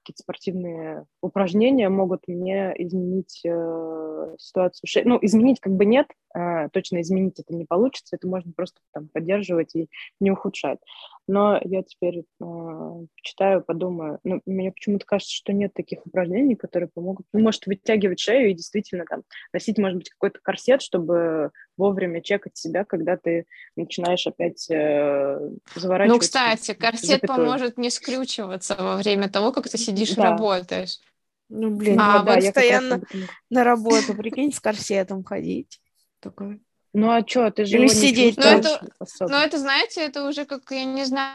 [0.04, 5.04] какие-то спортивные упражнения могут мне изменить э, ситуацию.
[5.06, 9.08] Ну, изменить как бы нет, э, точно изменить это не получится, это можно просто там
[9.08, 9.90] поддерживать и
[10.20, 10.80] не ухудшать.
[11.28, 16.90] Но я теперь э, читаю, подумаю, ну, мне почему-то кажется, что нет таких упражнений, которые
[16.94, 22.22] помогут, ну, может, вытягивать шею и действительно там носить, может быть, какой-то корсет, чтобы вовремя
[22.22, 25.40] чекать себя, когда ты начинаешь опять э,
[25.76, 26.14] заворачивать.
[26.14, 27.38] Ну, кстати, корсет запятую.
[27.38, 30.22] поможет не скрючиваться во время того, как ты сидишь да.
[30.22, 31.00] и работаешь.
[31.50, 33.02] Ну, блин, а, ну, да, постоянно
[33.50, 35.80] на работу, прикинь, с корсетом ходить.
[36.20, 36.60] Такое.
[36.94, 38.82] Ну а что, ты же Или сидеть ну, это,
[39.20, 41.34] ну это, знаете, это уже как, я не знаю,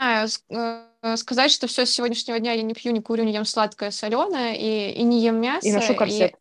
[0.00, 3.92] э, сказать, что все с сегодняшнего дня я не пью, не курю, не ем сладкое,
[3.92, 5.66] соленое и, и не ем мясо.
[5.66, 6.32] И ношу корсет.
[6.32, 6.36] И,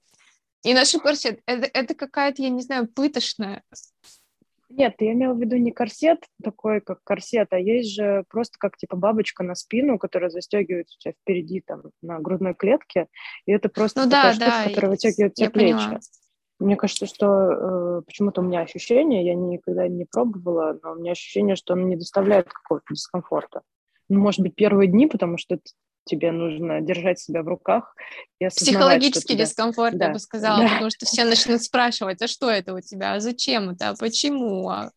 [0.66, 1.42] и ношу корсет.
[1.46, 3.64] Это, это какая-то, я не знаю, пытошная.
[4.70, 8.76] Нет, я имела в виду не корсет такой, как корсет, а есть же просто как
[8.76, 13.08] типа бабочка на спину, которая застегивается у тебя впереди там на грудной клетке,
[13.46, 15.76] и это просто ну, такая да, штука, да, которая вытягивает тебе плечи.
[15.76, 16.00] Поняла.
[16.58, 21.12] Мне кажется, что э, почему-то у меня ощущение, я никогда не пробовала, но у меня
[21.12, 23.62] ощущение, что он не доставляет какого-то дискомфорта.
[24.10, 25.60] Ну, может быть, первые дни, потому что
[26.06, 27.96] тебе нужно держать себя в руках
[28.40, 29.46] и Психологический тебя...
[29.46, 30.08] дискомфорт, да.
[30.08, 30.70] я бы сказала, да.
[30.70, 34.70] потому что все начнут спрашивать, а что это у тебя, а зачем это, а почему,
[34.70, 34.92] а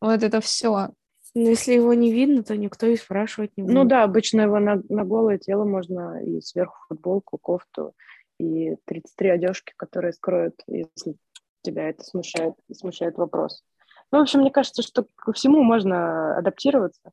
[0.00, 0.88] вот это все.
[1.34, 3.74] Но если его не видно, то никто и спрашивать не будет.
[3.74, 7.94] Ну да, обычно его на, на голое тело можно и сверху футболку, кофту,
[8.38, 11.14] и 33 одежки, которые скроют, если
[11.62, 13.62] тебя это смущает, смущает вопрос.
[14.10, 17.12] Ну, в общем, мне кажется, что ко всему можно адаптироваться.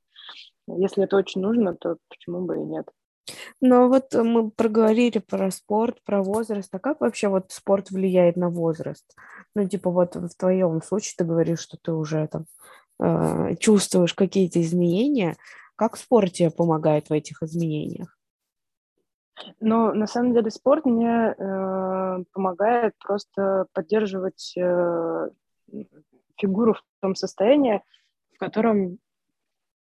[0.68, 2.90] Если это очень нужно, то почему бы и нет.
[3.62, 6.74] Но вот мы проговорили про спорт, про возраст.
[6.74, 9.06] А как вообще вот спорт влияет на возраст?
[9.56, 12.46] Ну, типа вот в твоем случае ты говоришь, что ты уже там
[13.00, 15.36] э, чувствуешь какие-то изменения.
[15.76, 18.18] Как спорт тебе помогает в этих изменениях?
[19.60, 25.30] Но на самом деле спорт мне э, помогает просто поддерживать э,
[26.38, 27.84] фигуру в том состоянии,
[28.36, 29.00] в котором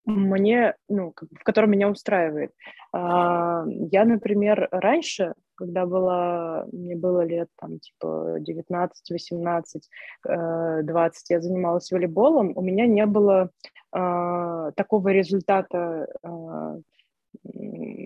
[0.06, 2.52] мне, ну, в котором меня устраивает.
[2.94, 9.90] А, я, например, раньше, когда была, мне было лет там типа 19, 18,
[10.24, 13.52] 20, я занималась волейболом, у меня не было
[13.92, 16.78] а, такого результата а,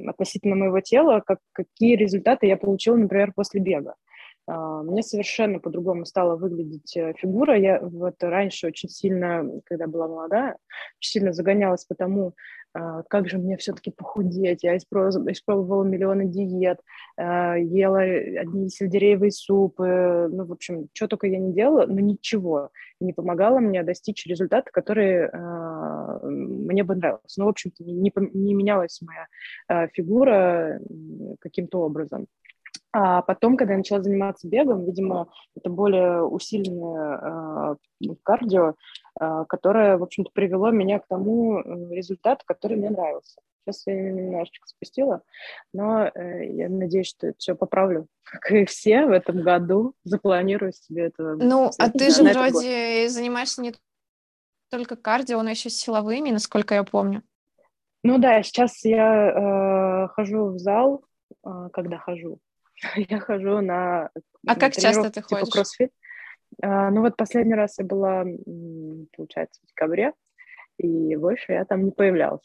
[0.07, 3.95] относительно моего тела, как, какие результаты я получила, например, после бега.
[4.47, 7.57] А, мне совершенно по-другому стала выглядеть э, фигура.
[7.57, 10.57] Я вот раньше очень сильно, когда была молодая,
[10.99, 12.35] очень сильно загонялась по тому,
[12.73, 14.63] а, как же мне все-таки похудеть.
[14.63, 16.79] Я испробовала, испробовала миллионы диет,
[17.17, 22.69] а, ела одни сельдереевые супы, ну, в общем, что только я не делала, но ничего
[22.99, 25.29] не помогало мне достичь результата, который
[26.23, 27.39] мне бы нравился.
[27.39, 30.79] Ну, в общем-то, не, не менялась моя фигура
[31.41, 32.27] каким-то образом.
[32.97, 38.75] А потом, когда я начала заниматься бегом, видимо, это более усиленное э, кардио,
[39.19, 41.59] э, которое, в общем-то, привело меня к тому
[41.91, 43.41] результату, который мне нравился.
[43.65, 45.23] Сейчас я немножечко спустила,
[45.73, 49.93] но э, я надеюсь, что это все поправлю, как и все в этом году.
[50.05, 51.35] Запланирую себе это.
[51.35, 53.11] Ну, а ты же вроде год.
[53.11, 53.73] занимаешься не
[54.71, 57.23] только кардио, но еще силовыми, насколько я помню.
[58.03, 61.03] Ну да, сейчас я э, хожу в зал,
[61.45, 62.39] э, когда хожу,
[63.09, 64.09] я хожу на
[64.47, 65.53] А как часто ты типа ходишь?
[65.53, 65.91] кроссфит.
[66.61, 68.23] А, ну вот последний раз я была,
[69.15, 70.13] получается, в декабре,
[70.77, 72.43] и больше я там не появлялась.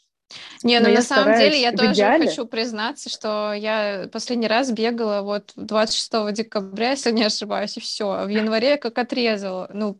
[0.63, 2.27] Не, ну на самом деле я тоже идеале...
[2.27, 8.25] хочу признаться, что я последний раз бегала вот 26 декабря, если не ошибаюсь, и все.
[8.25, 9.69] В январе я как отрезала.
[9.73, 9.99] Ну,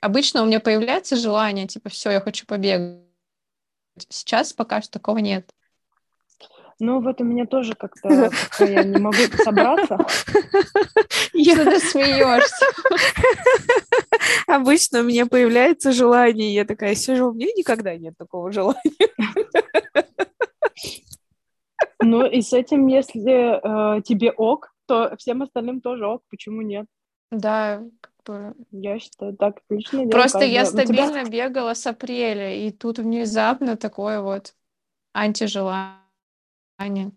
[0.00, 3.02] обычно у меня появляется желание, типа, все, я хочу побегать.
[4.08, 5.50] Сейчас пока что такого нет.
[6.78, 9.98] Ну, вот у меня тоже как-то я не могу собраться.
[10.08, 12.66] Что ты смеешься?
[14.46, 18.82] Обычно у меня появляется желание, я такая сижу, у меня никогда нет такого желания.
[21.98, 26.86] Ну, и с этим, если э, тебе ок, то всем остальным тоже ок, почему нет?
[27.30, 27.82] Да,
[28.70, 30.06] Я считаю, так отлично.
[30.08, 34.54] Просто я стабильно бегала с апреля, и тут внезапно такое вот
[35.14, 36.05] антижелание.
[36.78, 37.12] Аня.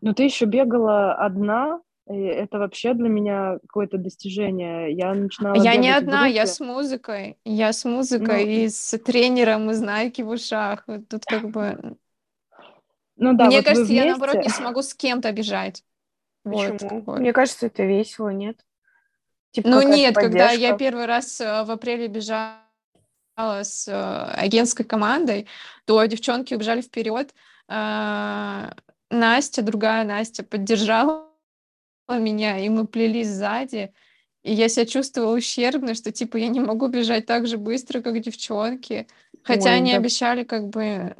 [0.00, 4.92] Ну, ты еще бегала одна, и это вообще для меня какое-то достижение.
[4.92, 7.38] Я начинала Я не одна, я с музыкой.
[7.44, 10.84] Я с музыкой ну, и с тренером из Nike в ушах.
[11.08, 11.96] Тут как бы...
[13.16, 15.84] Ну да, Мне вот кажется, я наоборот не смогу с кем-то бежать.
[16.42, 17.02] Почему?
[17.02, 17.18] Вот.
[17.18, 18.58] Мне кажется, это весело, нет?
[19.52, 20.20] Типа ну нет, поддержка.
[20.22, 22.60] когда я первый раз э, в апреле бежала
[23.36, 25.48] с э, агентской командой,
[25.86, 27.34] то девчонки убежали вперед,
[27.70, 31.28] Настя, другая Настя, поддержала
[32.08, 33.92] меня, и мы плелись сзади.
[34.42, 38.20] И я себя чувствовала ущербно, что типа я не могу бежать так же быстро, как
[38.20, 39.06] девчонки.
[39.42, 39.98] Хотя Ой, они да.
[39.98, 41.14] обещали как бы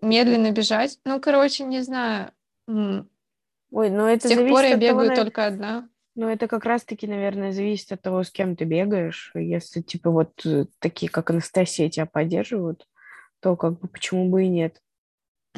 [0.00, 0.98] медленно бежать.
[1.04, 2.30] Ну, короче, не знаю.
[2.68, 5.88] Ой, ну это С тех пор я бегаю того, только одна.
[6.14, 9.32] Ну, это как раз-таки, наверное, зависит от того, с кем ты бегаешь.
[9.34, 12.86] Если, типа, вот э, такие, как Анастасия, тебя поддерживают,
[13.40, 14.80] то как бы почему бы и нет.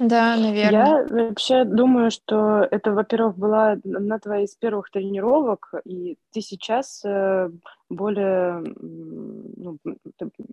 [0.01, 0.71] Да, наверное.
[0.71, 7.03] Я вообще думаю, что это, во-первых, была одна твоя из первых тренировок, и ты сейчас
[7.05, 7.51] э,
[7.89, 9.79] более, ну,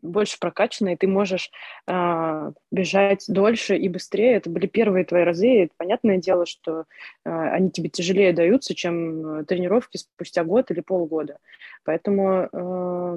[0.02, 1.52] больше прокачана, и ты можешь
[1.88, 4.36] э, бежать дольше и быстрее.
[4.36, 6.86] Это были первые твои разы, и это понятное дело, что
[7.26, 11.38] э, они тебе тяжелее даются, чем э, тренировки спустя год или полгода.
[11.84, 13.16] Поэтому э,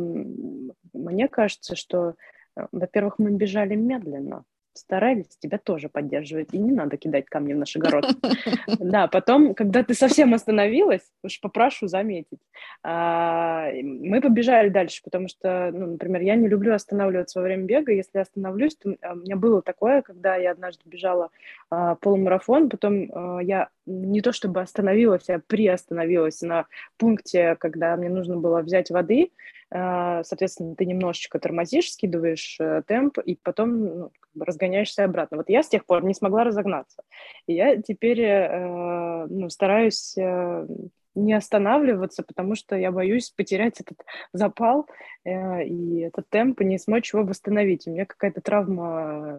[0.92, 2.14] мне кажется, что,
[2.56, 7.58] э, во-первых, мы бежали медленно, старались тебя тоже поддерживать, и не надо кидать камни в
[7.58, 8.06] наш огород.
[8.78, 12.38] Да, потом, когда ты совсем остановилась, уж попрошу заметить,
[12.82, 17.92] а, мы побежали дальше, потому что, ну, например, я не люблю останавливаться во время бега,
[17.92, 21.30] если остановлюсь, то а, у меня было такое, когда я однажды бежала
[21.70, 28.36] а, полумарафон, потом я не то чтобы остановилась, а приостановилась на пункте, когда мне нужно
[28.36, 29.30] было взять воды,
[29.70, 35.38] соответственно, ты немножечко тормозишь, скидываешь э, темп, и потом ну, как бы разгоняешься обратно.
[35.38, 37.02] Вот я с тех пор не смогла разогнаться.
[37.46, 40.66] И я теперь э, ну, стараюсь э,
[41.14, 43.98] не останавливаться, потому что я боюсь потерять этот
[44.32, 44.88] запал
[45.24, 47.86] э, и этот темп, и не смочь его восстановить.
[47.86, 49.38] У меня какая-то травма,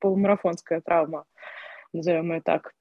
[0.00, 1.26] полумарафонская травма,
[1.92, 2.72] назовем ее так.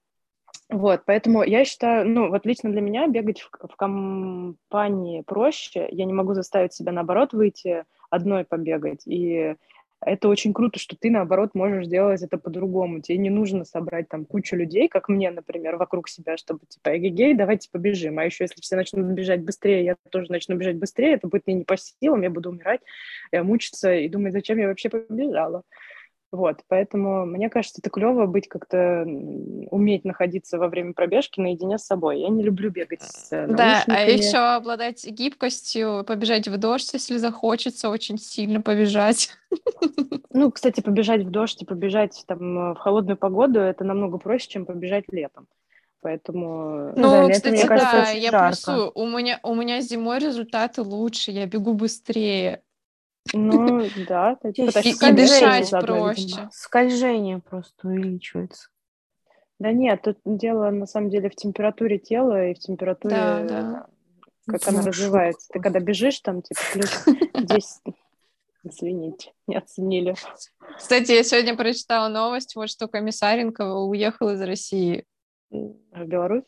[0.69, 5.87] Вот, поэтому я считаю, ну, вот лично для меня бегать в, в компании проще.
[5.91, 9.01] Я не могу заставить себя, наоборот, выйти одной побегать.
[9.07, 9.55] И
[10.01, 13.01] это очень круто, что ты, наоборот, можешь делать это по-другому.
[13.01, 17.33] Тебе не нужно собрать там кучу людей, как мне, например, вокруг себя, чтобы типа, эгегей,
[17.33, 18.19] давайте побежим.
[18.19, 21.55] А еще если все начнут бежать быстрее, я тоже начну бежать быстрее, это будет мне
[21.57, 22.81] не по силам, я буду умирать,
[23.31, 25.63] я мучиться и думать, зачем я вообще побежала.
[26.31, 31.85] Вот, поэтому мне кажется, это клево быть как-то уметь находиться во время пробежки наедине с
[31.85, 32.19] собой.
[32.19, 37.89] Я не люблю бегать с Да, а еще обладать гибкостью, побежать в дождь, если захочется
[37.89, 39.31] очень сильно побежать.
[40.31, 44.65] Ну, кстати, побежать в дождь и побежать там в холодную погоду это намного проще, чем
[44.67, 45.47] побежать летом.
[46.01, 48.47] Поэтому Ну, да, летом, кстати, мне кажется, да, я жарко.
[48.47, 48.91] плюсую.
[48.93, 52.61] У меня, у меня зимой результаты лучше, я бегу быстрее.
[53.33, 54.65] Ну да, это И-
[55.13, 56.49] дышать проще.
[56.51, 58.69] Скольжение просто увеличивается.
[59.59, 63.87] Да нет, тут дело на самом деле в температуре тела и в температуре, Да, да.
[64.47, 65.49] как она развивается.
[65.51, 67.81] Ты когда бежишь, там типа плюс 10,
[68.63, 70.15] извините, не оценили.
[70.77, 75.03] Кстати, я сегодня прочитала новость, вот что Комиссаренко уехал из России.
[75.49, 76.43] В Беларусь?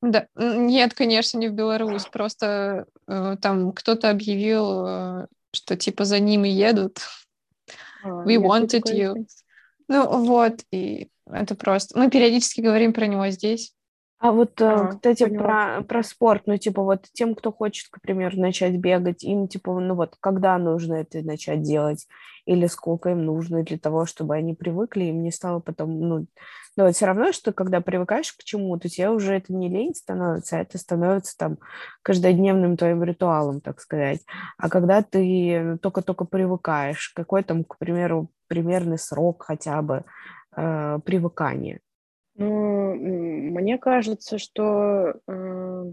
[0.00, 6.18] Да, нет, конечно, не в Беларусь, просто э, там кто-то объявил, э, что типа за
[6.18, 7.00] ними едут.
[8.02, 9.26] А, We wanted you.
[9.88, 11.98] Ну вот, и это просто...
[11.98, 13.74] Мы периодически говорим про него здесь.
[14.20, 15.76] А вот, э, А, кстати, поняла.
[15.76, 19.78] про, про спорт, ну, типа, вот тем, кто хочет, к примеру, начать бегать, им, типа,
[19.78, 22.08] ну, вот, когда нужно это начать делать,
[22.44, 26.26] или сколько им нужно для того, чтобы они привыкли, им не стало потом, ну,
[26.76, 30.56] ну, вот все равно, что когда привыкаешь к чему-то, тебе уже это не лень становится,
[30.58, 31.58] а это становится там
[32.02, 34.20] каждодневным твоим ритуалом, так сказать.
[34.58, 40.04] А когда ты только-только привыкаешь, какой там, к примеру, примерный срок хотя бы
[40.56, 41.80] э, привыкания?
[42.38, 45.92] Ну, мне кажется, что э,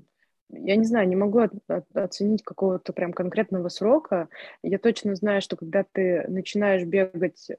[0.50, 4.30] я не знаю, не могу от- от- оценить какого-то прям конкретного срока.
[4.62, 7.56] Я точно знаю, что когда ты начинаешь бегать, э,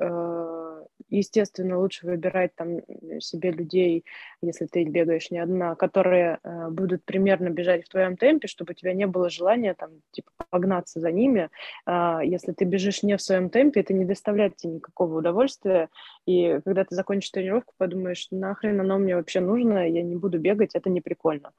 [1.08, 2.80] естественно, лучше выбирать там
[3.20, 4.04] себе людей,
[4.42, 8.74] если ты бегаешь не одна, которые э, будут примерно бежать в твоем темпе, чтобы у
[8.74, 11.50] тебя не было желания там типа погнаться за ними.
[11.84, 15.88] А, Если ты бежишь не в своем темпе, это не доставляет тебе никакого удовольствия.
[16.26, 20.74] И когда ты закончишь тренировку, подумаешь, нахрен оно мне вообще нужно, я не буду бегать,
[20.74, 21.52] это не прикольно.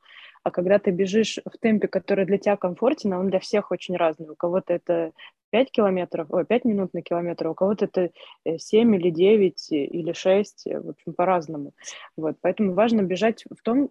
[0.48, 3.98] А когда ты бежишь в темпе, который для тебя комфортен, а он для всех очень
[3.98, 4.30] разный.
[4.30, 5.12] У кого-то это
[5.50, 8.12] 5 километров, ой, 5 минут на километр, у кого-то это
[8.46, 11.74] э, 7 или 9 или 6, э, в общем, по-разному.
[12.16, 13.90] Вот, поэтому важно бежать в том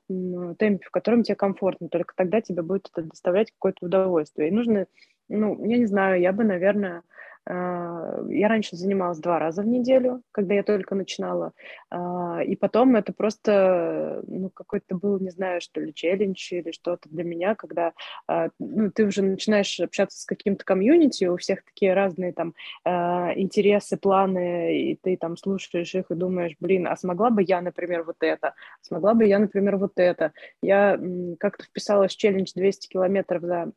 [0.59, 4.49] темпе, в котором тебе комфортно, только тогда тебе будет это доставлять какое-то удовольствие.
[4.49, 4.87] И нужно,
[5.29, 7.03] ну, я не знаю, я бы, наверное, э,
[7.49, 11.53] я раньше занималась два раза в неделю, когда я только начинала,
[11.91, 17.09] а, и потом это просто, ну, какой-то был, не знаю, что ли, челлендж или что-то
[17.09, 17.93] для меня, когда
[18.27, 22.55] а, ну, ты уже начинаешь общаться с каким-то комьюнити, у всех такие разные там
[22.85, 27.61] а, интересы, планы, и ты там слушаешь их и думаешь, блин, а смогла бы я,
[27.61, 30.33] например, вот это, смогла бы я, например, вот это.
[30.63, 30.99] Я
[31.39, 33.73] как-то вписалась в челлендж 200 километров за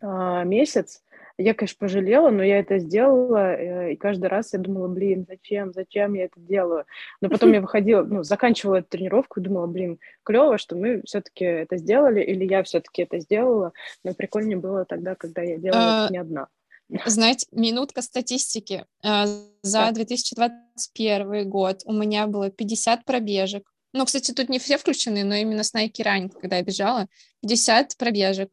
[0.00, 1.02] а, месяц.
[1.36, 5.72] Я, конечно, пожалела, но я это сделала, э, и каждый раз я думала, блин, зачем,
[5.72, 6.84] зачем я это делаю?
[7.20, 11.44] Но потом я выходила, ну, заканчивала эту тренировку и думала, блин, клево, что мы все-таки
[11.44, 13.72] это сделали, или я все-таки это сделала,
[14.04, 16.48] но прикольнее было тогда, когда я делала А, это не одна.
[17.06, 18.84] Знаете, минутка статистики.
[19.02, 19.26] А,
[19.62, 19.92] За Да.
[19.92, 23.68] 2021 год у меня было 50 пробежек.
[23.92, 27.06] Ну, кстати, тут не все включены, но именно с Nike Run, когда я бежала,
[27.42, 28.50] 50 пробежек.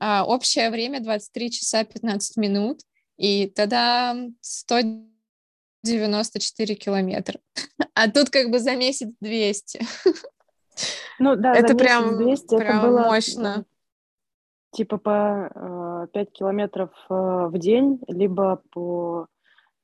[0.00, 2.80] А, общее время 23 часа 15 минут.
[3.18, 7.38] И тогда 194 километра.
[7.94, 9.80] А тут как бы за месяц 200.
[11.18, 13.46] Ну да, Это прям- 200 прям это было мощно.
[13.56, 13.66] м,
[14.72, 19.26] типа по 5 километров э, в день, либо по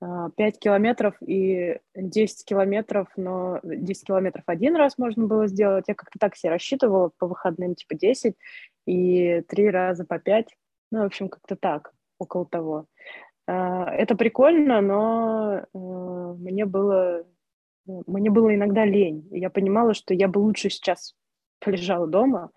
[0.01, 5.87] 5 километров и 10 километров, но 10 километров один раз можно было сделать.
[5.89, 8.35] Я как-то так себе рассчитывала по выходным, типа 10,
[8.87, 10.49] и три раза по 5.
[10.93, 12.87] Ну, в общем, как-то так, около того.
[13.47, 15.79] А, Это прикольно, но э,
[16.39, 17.25] мне было,
[17.87, 19.27] ну, мне было иногда лень.
[19.31, 21.15] Я понимала, что я бы лучше сейчас
[21.61, 22.51] полежала дома,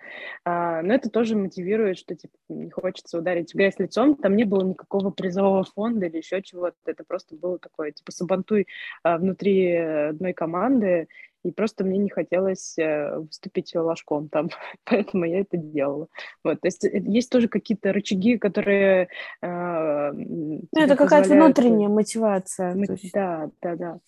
[0.46, 4.16] а, но это тоже мотивирует, что типа не хочется ударить в грязь лицом.
[4.16, 6.76] Там не было никакого призового фонда или еще чего-то.
[6.86, 8.68] Это просто было такое, типа, сабантуй
[9.04, 11.08] а, внутри одной команды,
[11.44, 14.50] и просто мне не хотелось э, выступить ложком там,
[14.84, 16.08] поэтому я это делала.
[16.44, 19.08] Вот, то есть э, есть тоже какие-то рычаги, которые
[19.42, 22.76] э, м, Ну, это какая-то э, внутренняя мотивация.
[22.76, 24.00] мы- Да, да, да.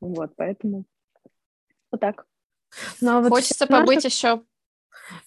[0.00, 0.84] Вот, поэтому
[1.92, 2.26] вот так.
[3.00, 4.42] Ну, а вот Хочется равно побыть еще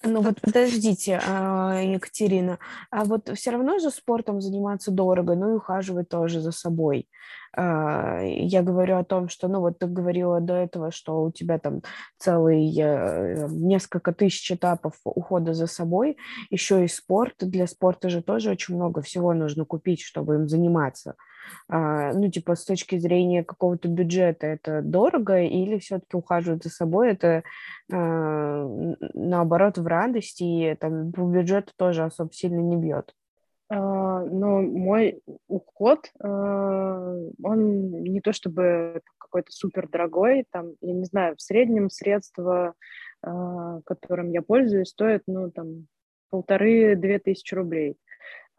[0.03, 2.59] Ну вот подождите, а, Екатерина,
[2.91, 7.07] а вот все равно же спортом заниматься дорого, ну и ухаживать тоже за собой.
[7.55, 11.59] А, Я говорю о том, что, ну вот ты говорила до этого, что у тебя
[11.59, 11.81] там
[12.17, 16.17] целый э, несколько тысяч этапов ухода за собой,
[16.49, 17.35] еще и спорт.
[17.39, 21.15] Для спорта же тоже очень много всего нужно купить, чтобы им заниматься.
[21.67, 27.11] А, Ну, типа, с точки зрения какого-то бюджета это дорого или все-таки ухаживать за собой
[27.11, 27.43] это
[27.91, 28.65] а,
[29.13, 33.13] наоборот, в радости, и там по бюджету тоже особо сильно не бьет.
[33.69, 41.35] А, Но мой уход, он не то чтобы какой-то супер дорогой, там, я не знаю,
[41.35, 42.73] в среднем средства
[43.21, 45.87] которым я пользуюсь, стоит, ну, там,
[46.29, 47.97] полторы-две тысячи рублей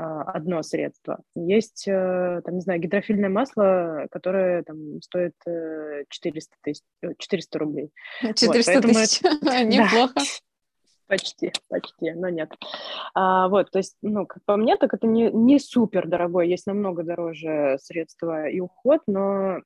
[0.02, 1.20] одно средство.
[1.34, 5.34] Есть, э, там, не знаю, гидрофильное масло, которое там стоит
[6.08, 6.82] 400 э, тысяч,
[7.18, 7.92] 400 э, рублей.
[8.22, 9.64] 400 вот, тысяч, это...
[9.64, 10.14] неплохо.
[10.16, 10.22] Да.
[11.06, 12.52] Почти, почти, но нет.
[13.14, 16.68] А, вот, то есть, ну, как по мне, так это не, не супер дорогой, есть
[16.68, 19.58] намного дороже средства и уход, но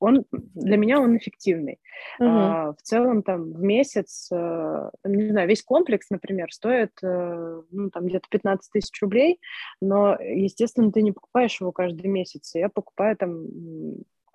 [0.00, 1.80] он для меня он эффективный.
[2.18, 2.28] Угу.
[2.28, 7.90] А, в целом там в месяц, а, не знаю, весь комплекс, например, стоит а, ну,
[7.90, 9.40] там где-то 15 тысяч рублей,
[9.80, 12.54] но, естественно, ты не покупаешь его каждый месяц.
[12.54, 13.46] Я покупаю там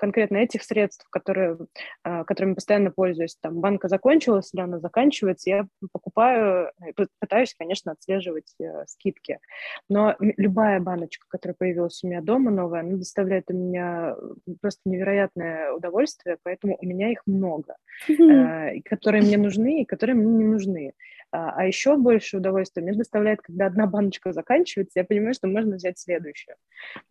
[0.04, 1.58] конкретно этих средств, которые,
[2.04, 3.38] а, которыми постоянно пользуюсь.
[3.40, 6.74] Там банка закончилась или она заканчивается, я покупаю,
[7.22, 9.40] пытаюсь, конечно, отслеживать э, скидки.
[9.88, 14.18] Но любая баночка, которая появилась у меня дома новая, она доставляет у меня
[14.60, 17.78] просто невероятное удовольствие, поэтому у меня их много,
[18.10, 20.94] э, которые мне нужны и которые мне не нужны.
[21.34, 25.78] А, а еще больше удовольствия мне доставляет, когда одна баночка заканчивается, я понимаю, что можно
[25.78, 26.56] взять следующую.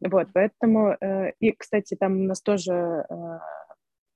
[0.00, 0.96] Вот, поэтому...
[1.00, 2.72] Э, и, кстати, там у нас тоже...
[2.72, 3.38] Э,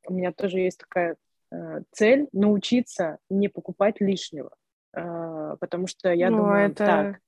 [0.06, 1.16] у меня тоже есть такая
[1.50, 4.50] э, цель научиться не покупать лишнего.
[4.92, 6.86] Потому что я ну, думаю, это...
[6.86, 7.20] так,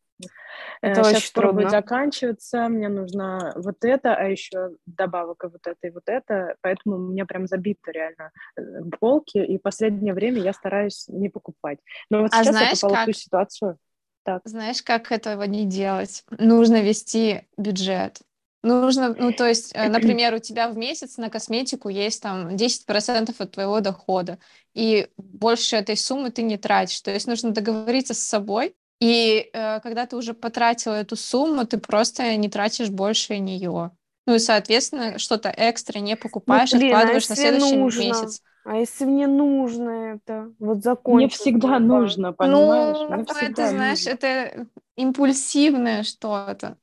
[0.81, 1.71] это Сейчас очень трудно.
[1.71, 6.97] заканчиваться, мне нужно вот это, а еще добавок и вот это, и вот это, поэтому
[6.97, 8.63] у меня прям забито реально э,
[8.99, 11.79] полки, и последнее время я стараюсь не покупать.
[12.11, 13.03] Но вот а сейчас знаешь, я попала как...
[13.03, 13.79] в ту ситуацию.
[14.25, 14.43] Так.
[14.45, 16.25] Знаешь, как этого не делать?
[16.31, 18.21] Нужно вести бюджет.
[18.63, 23.35] Нужно, ну, то есть, э, например, у тебя в месяц на косметику есть там 10%
[23.39, 24.39] от твоего дохода,
[24.75, 27.01] и больше этой суммы ты не тратишь.
[27.01, 31.79] То есть нужно договориться с собой, и э, когда ты уже потратил эту сумму, ты
[31.79, 33.93] просто не тратишь больше нее.
[34.27, 37.77] Ну и, соответственно, что-то экстра не ну, покупаешь, ну, блин, а откладываешь а на следующий
[37.77, 38.01] нужно?
[38.01, 38.43] месяц.
[38.65, 41.17] А если мне нужно это, вот закончить?
[41.17, 42.99] Мне всегда нужно, понимаешь?
[42.99, 44.11] Ну, мне это, знаешь, нужно.
[44.11, 46.77] это импульсивное что-то.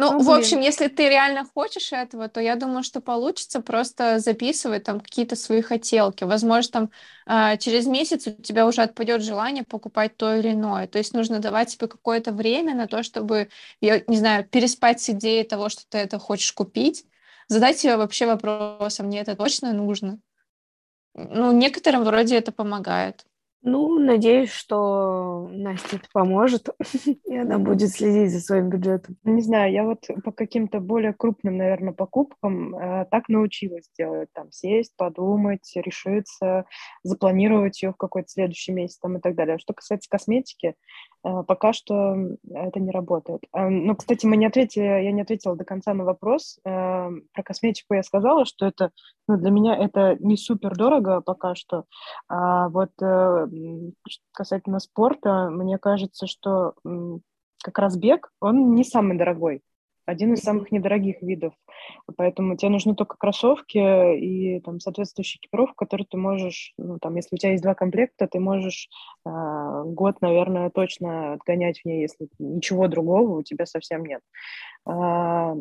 [0.00, 4.20] Ну, ну в общем, если ты реально хочешь этого, то я думаю, что получится просто
[4.20, 6.22] записывать там какие-то свои хотелки.
[6.22, 6.70] Возможно,
[7.26, 10.86] там э, через месяц у тебя уже отпадет желание покупать то или иное.
[10.86, 13.48] То есть нужно давать себе какое-то время на то, чтобы,
[13.80, 17.04] я не знаю, переспать с идеей того, что ты это хочешь купить,
[17.48, 20.20] задать себе вообще вопрос, а мне это точно нужно?
[21.14, 23.26] Ну, некоторым вроде это помогает.
[23.62, 26.68] Ну, надеюсь, что Настя это поможет,
[27.24, 29.16] и она будет следить за своим бюджетом.
[29.24, 34.52] Не знаю, я вот по каким-то более крупным, наверное, покупкам э, так научилась делать, там,
[34.52, 36.66] сесть, подумать, решиться,
[37.02, 39.58] запланировать ее в какой-то следующий месяц там, и так далее.
[39.58, 40.74] Что касается косметики,
[41.24, 42.16] э, пока что
[42.48, 43.42] это не работает.
[43.52, 46.60] Э, ну, кстати, мы не ответили, я не ответила до конца на вопрос.
[46.64, 48.92] Э, про косметику я сказала, что это,
[49.28, 51.84] ну, для меня это не супер дорого пока что,
[52.28, 53.46] а вот э,
[54.32, 56.74] касательно спорта, мне кажется, что
[57.62, 59.62] как раз бег, он не самый дорогой,
[60.06, 61.52] один из самых недорогих видов.
[62.16, 67.34] Поэтому тебе нужны только кроссовки и там соответствующая экипировка, которую ты можешь, ну, там, если
[67.34, 68.88] у тебя есть два комплекта, ты можешь
[69.26, 69.30] э,
[69.84, 74.22] год, наверное, точно отгонять в ней, если ничего другого у тебя совсем нет.
[74.86, 75.54] А,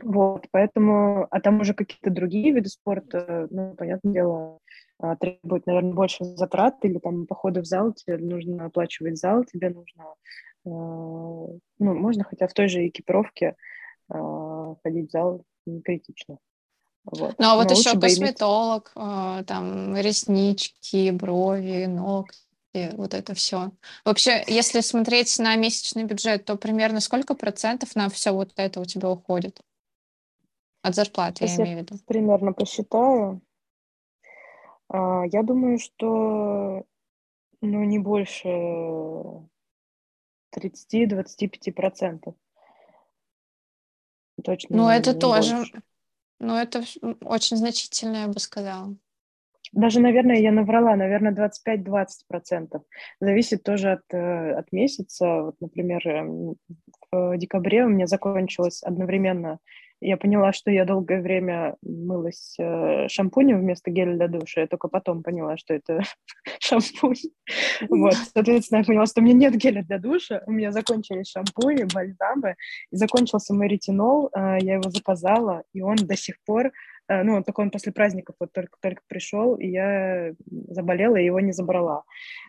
[0.00, 4.58] вот, поэтому, а там уже какие-то другие виды спорта, ну, понятное дело,
[5.00, 9.70] а, требует, наверное, больше затрат, или там походы в зал, тебе нужно оплачивать зал, тебе
[9.70, 10.04] нужно,
[10.64, 13.56] э, ну, можно хотя в той же экипировке
[14.12, 16.38] э, ходить в зал не критично.
[17.04, 17.36] Вот.
[17.38, 19.46] Ну, а вот Но еще косметолог, иметь...
[19.46, 23.72] там, реснички, брови, ногти, вот это все.
[24.04, 28.84] Вообще, если смотреть на месячный бюджет, то примерно сколько процентов на все вот это у
[28.84, 29.60] тебя уходит?
[30.82, 31.98] От зарплаты, Сейчас я имею в виду.
[32.06, 33.40] примерно посчитаю.
[34.88, 36.84] А, я думаю, что
[37.60, 38.48] ну, не больше
[40.56, 42.34] 30-25%.
[44.44, 44.76] Точно.
[44.76, 45.56] Ну, это тоже.
[45.56, 45.82] Больше.
[46.40, 46.84] Ну, это
[47.22, 48.94] очень значительно, я бы сказала.
[49.72, 52.80] Даже, наверное, я наврала, наверное, 25-20%.
[53.20, 55.42] Зависит тоже от, э, от месяца.
[55.42, 56.54] Вот, например, эм,
[57.12, 59.58] в декабре у меня закончилось одновременно
[60.00, 64.62] я поняла, что я долгое время мылась э, шампунем вместо геля для душа.
[64.62, 66.02] Я только потом поняла, что это
[66.60, 67.16] шампунь.
[67.88, 70.42] Вот, соответственно, я поняла, что у меня нет геля для душа.
[70.46, 72.56] У меня закончились шампуни, бальзамы.
[72.90, 74.30] И закончился мой ретинол.
[74.34, 76.72] Э, я его заказала, и он до сих пор
[77.08, 80.34] ну, так он после праздников вот только-только пришел, и я
[80.68, 82.04] заболела, и его не забрала.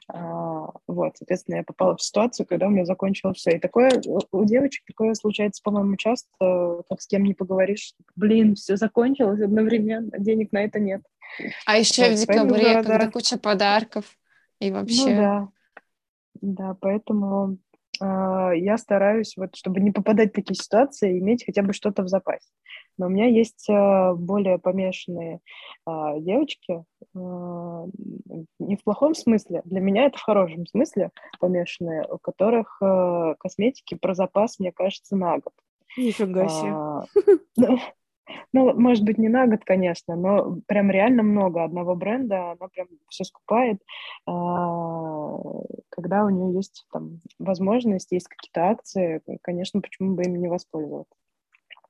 [0.07, 3.51] А, вот, соответственно, я попала в ситуацию, когда у меня закончилось все.
[3.51, 4.01] И такое
[4.32, 7.93] у девочек такое случается, по-моему, часто, как с кем не поговоришь.
[8.16, 11.01] Блин, все закончилось одновременно, денег на это нет.
[11.66, 13.12] А еще вот, в декабре, когда да.
[13.12, 14.18] куча подарков.
[14.60, 15.16] и Ну вообще...
[15.16, 15.49] да,
[16.41, 17.57] да, поэтому
[18.02, 22.50] я стараюсь, вот, чтобы не попадать в такие ситуации, иметь хотя бы что-то в запасе.
[23.00, 25.39] Но у меня есть а, более помешанные
[25.86, 26.84] а, девочки,
[27.16, 27.86] а,
[28.60, 33.95] не в плохом смысле, для меня это в хорошем смысле помешанные, у которых а, косметики
[33.95, 35.54] про запас, мне кажется, на год.
[35.97, 37.39] Нифига себе.
[38.52, 42.88] Ну, может быть, не на год, конечно, но прям реально много одного бренда, она прям
[43.08, 43.80] все скупает,
[44.26, 45.38] а,
[45.89, 51.14] когда у нее есть там возможность, есть какие-то акции, конечно, почему бы ими не воспользоваться.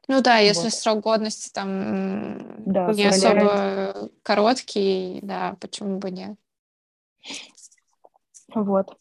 [0.09, 0.73] Ну да, если Вот.
[0.73, 3.43] срок годности там Да, не позволяет.
[3.43, 6.35] особо короткий, да, почему бы нет?
[8.53, 8.97] Вот.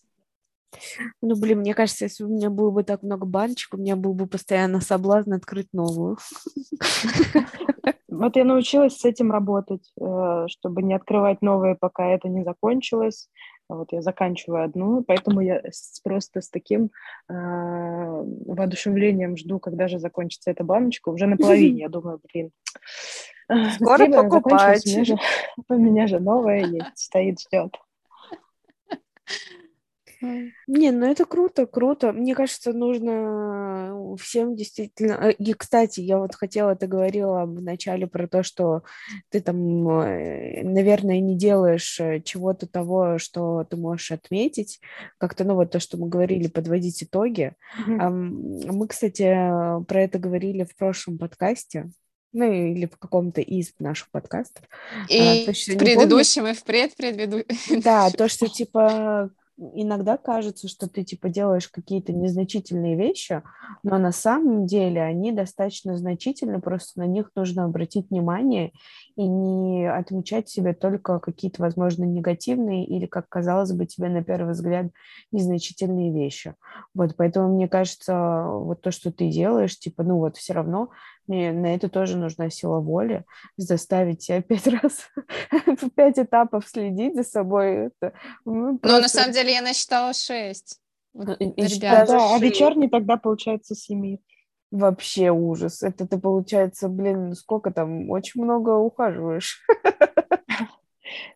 [1.22, 3.96] Ну, блин, мне кажется, если бы у меня было бы так много баночек, у меня
[3.96, 6.18] был бы постоянно соблазн открыть новую.
[8.08, 13.28] Вот я научилась с этим работать, э, чтобы не открывать новые, пока это не закончилось.
[13.68, 16.90] Вот я заканчиваю одну, поэтому я с- просто с таким
[17.28, 21.10] э, воодушевлением жду, когда же закончится эта баночка.
[21.10, 22.50] Уже наполовине, я думаю, блин.
[23.50, 24.86] э, Скоро закончилась, покупать.
[24.90, 25.16] У меня же,
[25.68, 27.76] у меня же новая есть, стоит, ждет.
[30.20, 32.12] Не, ну это круто, круто.
[32.12, 35.12] Мне кажется, нужно всем действительно...
[35.14, 38.82] э, И, кстати, я вот хотела, ты говорила в начале про то, что
[39.30, 44.80] ты там, э, наверное, не делаешь э, чего-то того, что ты можешь отметить.
[45.18, 47.52] Как-то, ну вот то, что мы говорили, подводить итоги.
[47.86, 51.90] Ам, Мы, кстати, э, про это говорили в прошлом подкасте.
[52.32, 54.62] Ну, или в каком-то из наших подкастов.
[55.08, 55.96] И точно в не помню.
[55.96, 57.80] предыдущем, и в предпредведущем.
[57.82, 63.42] Да, то, что типа иногда кажется, что ты типа делаешь какие-то незначительные вещи,
[63.82, 68.72] но на самом деле они достаточно значительны, просто на них нужно обратить внимание
[69.16, 74.52] и не отмечать себе только какие-то, возможно, негативные или, как казалось бы, тебе на первый
[74.52, 74.86] взгляд
[75.32, 76.54] незначительные вещи.
[76.94, 80.90] Вот, поэтому мне кажется, вот то, что ты делаешь, типа, ну вот все равно
[81.28, 83.24] мне на это тоже нужна сила воли,
[83.56, 85.08] заставить себя пять раз,
[85.94, 87.86] пять этапов следить за собой.
[88.00, 88.12] Это,
[88.44, 90.80] ну, Но на просто- самом деле я насчитала шесть.
[91.14, 92.42] Вот, И- и ребят, даже Да, а шесть.
[92.42, 94.20] вечерний тогда получается семи.
[94.70, 95.82] Вообще ужас.
[95.82, 99.64] Это ты, получается, блин, сколько там, очень много ухаживаешь.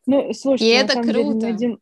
[0.07, 1.47] Ну, слушай, И на это самом деле ни круто.
[1.49, 1.79] один,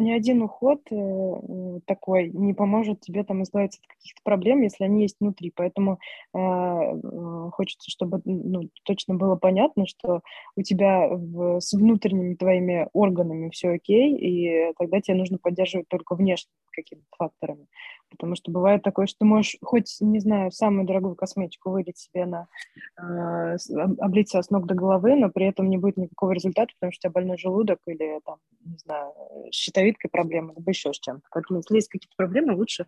[0.00, 4.84] ни один уход э, э, такой не поможет тебе там избавиться от каких-то проблем, если
[4.84, 5.52] они есть внутри.
[5.54, 5.98] Поэтому
[6.34, 10.22] э, хочется, чтобы ну, точно было понятно, что
[10.56, 16.14] у тебя в- с внутренними твоими органами все окей, и тогда тебе нужно поддерживать только
[16.14, 17.66] внешними какими-то факторами.
[18.08, 22.26] Потому что бывает такое, что ты можешь хоть, не знаю, самую дорогую косметику вылить себе
[22.26, 22.48] на
[22.96, 23.56] э,
[23.98, 26.98] облить себя с ног до головы, но при этом не будет никакого результата, потому что
[26.98, 29.12] у тебя больной желудок или там, не знаю,
[29.50, 31.26] с щитовидкой проблемы, либо еще с чем-то.
[31.30, 32.86] Поэтому если есть какие-то проблемы, лучше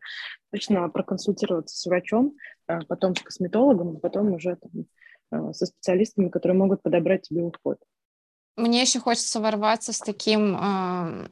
[0.50, 2.34] точно проконсультироваться с врачом,
[2.68, 4.86] э, потом с косметологом, а потом уже там,
[5.30, 7.78] э, со специалистами, которые могут подобрать тебе уход.
[8.56, 11.28] Мне еще хочется ворваться с таким, ам,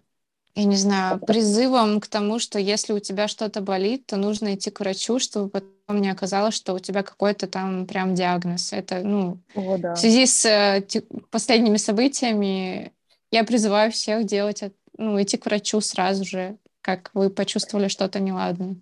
[0.55, 4.71] я не знаю, призывом к тому, что если у тебя что-то болит, то нужно идти
[4.71, 8.73] к врачу, чтобы потом не оказалось, что у тебя какой-то там прям диагноз.
[8.73, 9.95] Это, ну, О, да.
[9.95, 10.85] в связи с э,
[11.31, 12.93] последними событиями
[13.31, 14.63] я призываю всех делать,
[14.99, 18.77] ну, идти к врачу сразу же, как вы почувствовали что-то неладное.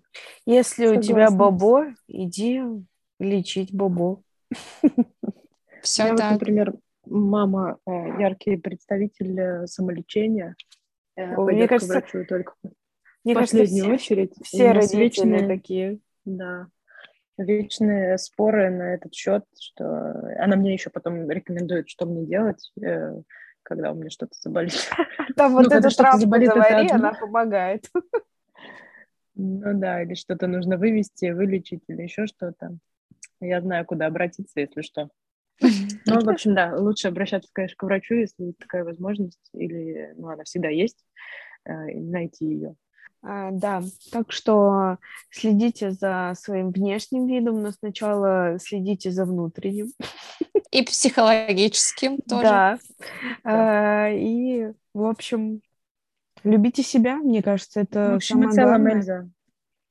[0.45, 1.37] Если у тебя Согласна.
[1.37, 2.61] бобо, иди
[3.19, 4.21] лечить бобо.
[5.83, 6.31] Все вот, так.
[6.33, 6.73] например,
[7.05, 10.55] мама э, яркий представитель э, самолечения.
[11.19, 12.69] Э, мне к кажется, врачу только в
[13.23, 14.33] Мне кажется, последнюю все, очередь.
[14.43, 15.99] Все родители вечные- такие.
[16.25, 16.67] Да.
[17.37, 19.85] Вечные споры на этот счет, что
[20.39, 23.21] она мне еще потом рекомендует, что мне делать, э,
[23.63, 24.73] когда у меня что-то заболит.
[25.37, 25.69] Там Ну, вот
[26.21, 27.07] заболит, это завари, одно.
[27.09, 27.85] она помогает.
[29.35, 32.77] Ну да, или что-то нужно вывести, вылечить, или еще что-то.
[33.39, 35.09] Я знаю, куда обратиться, если что.
[36.09, 40.29] Ну, в общем, да, лучше обращаться, конечно, к врачу, если есть такая возможность, или, ну,
[40.29, 41.03] она всегда есть,
[41.65, 42.75] э, найти ее.
[43.21, 44.97] А, да, так что
[45.29, 49.91] следите за своим внешним видом, но сначала следите за внутренним.
[50.71, 52.43] И психологическим тоже.
[52.43, 52.79] Да.
[53.43, 55.61] А, и, в общем,
[56.43, 58.95] любите себя, мне кажется, это В общем самое целом, главное.
[58.95, 59.29] Эльза,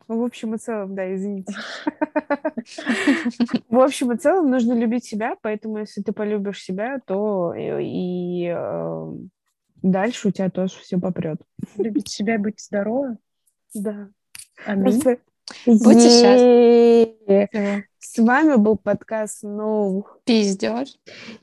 [0.09, 1.55] В общем и целом, да, извините.
[3.69, 8.49] В общем и целом нужно любить себя, поэтому если ты полюбишь себя, то и, и,
[8.49, 9.13] э,
[9.83, 11.43] дальше у тебя тоже все попрет.
[11.77, 13.19] любить себя, быть здоровым.
[13.75, 14.09] Да.
[14.65, 14.85] Аминь.
[14.85, 15.19] Просто
[15.67, 17.85] Будьте счастливы.
[17.99, 20.03] С вами был подкаст No.
[20.25, 20.89] Пиздёж.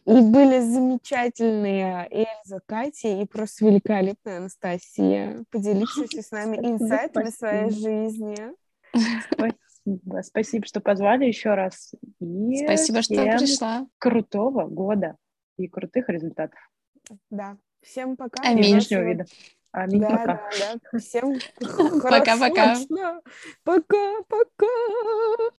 [0.06, 8.36] И были замечательные Эльза, Катя и просто великолепная Анастасия, поделившаяся с нами инсайтами своей жизни.
[9.32, 10.22] Спасибо.
[10.24, 11.94] Спасибо, что позвали еще раз.
[12.20, 13.88] И Спасибо, что всем пришла.
[14.00, 15.16] крутого года
[15.58, 16.60] и крутых результатов
[17.30, 17.58] Да.
[17.82, 18.42] Всем пока.
[18.42, 18.74] Аминь.
[18.74, 19.26] внешнего
[19.76, 20.26] Аминь, Да, пока.
[20.26, 20.40] да,
[20.92, 21.00] да.
[21.00, 22.78] Всем Пока-пока.
[23.66, 24.68] Пока-пока.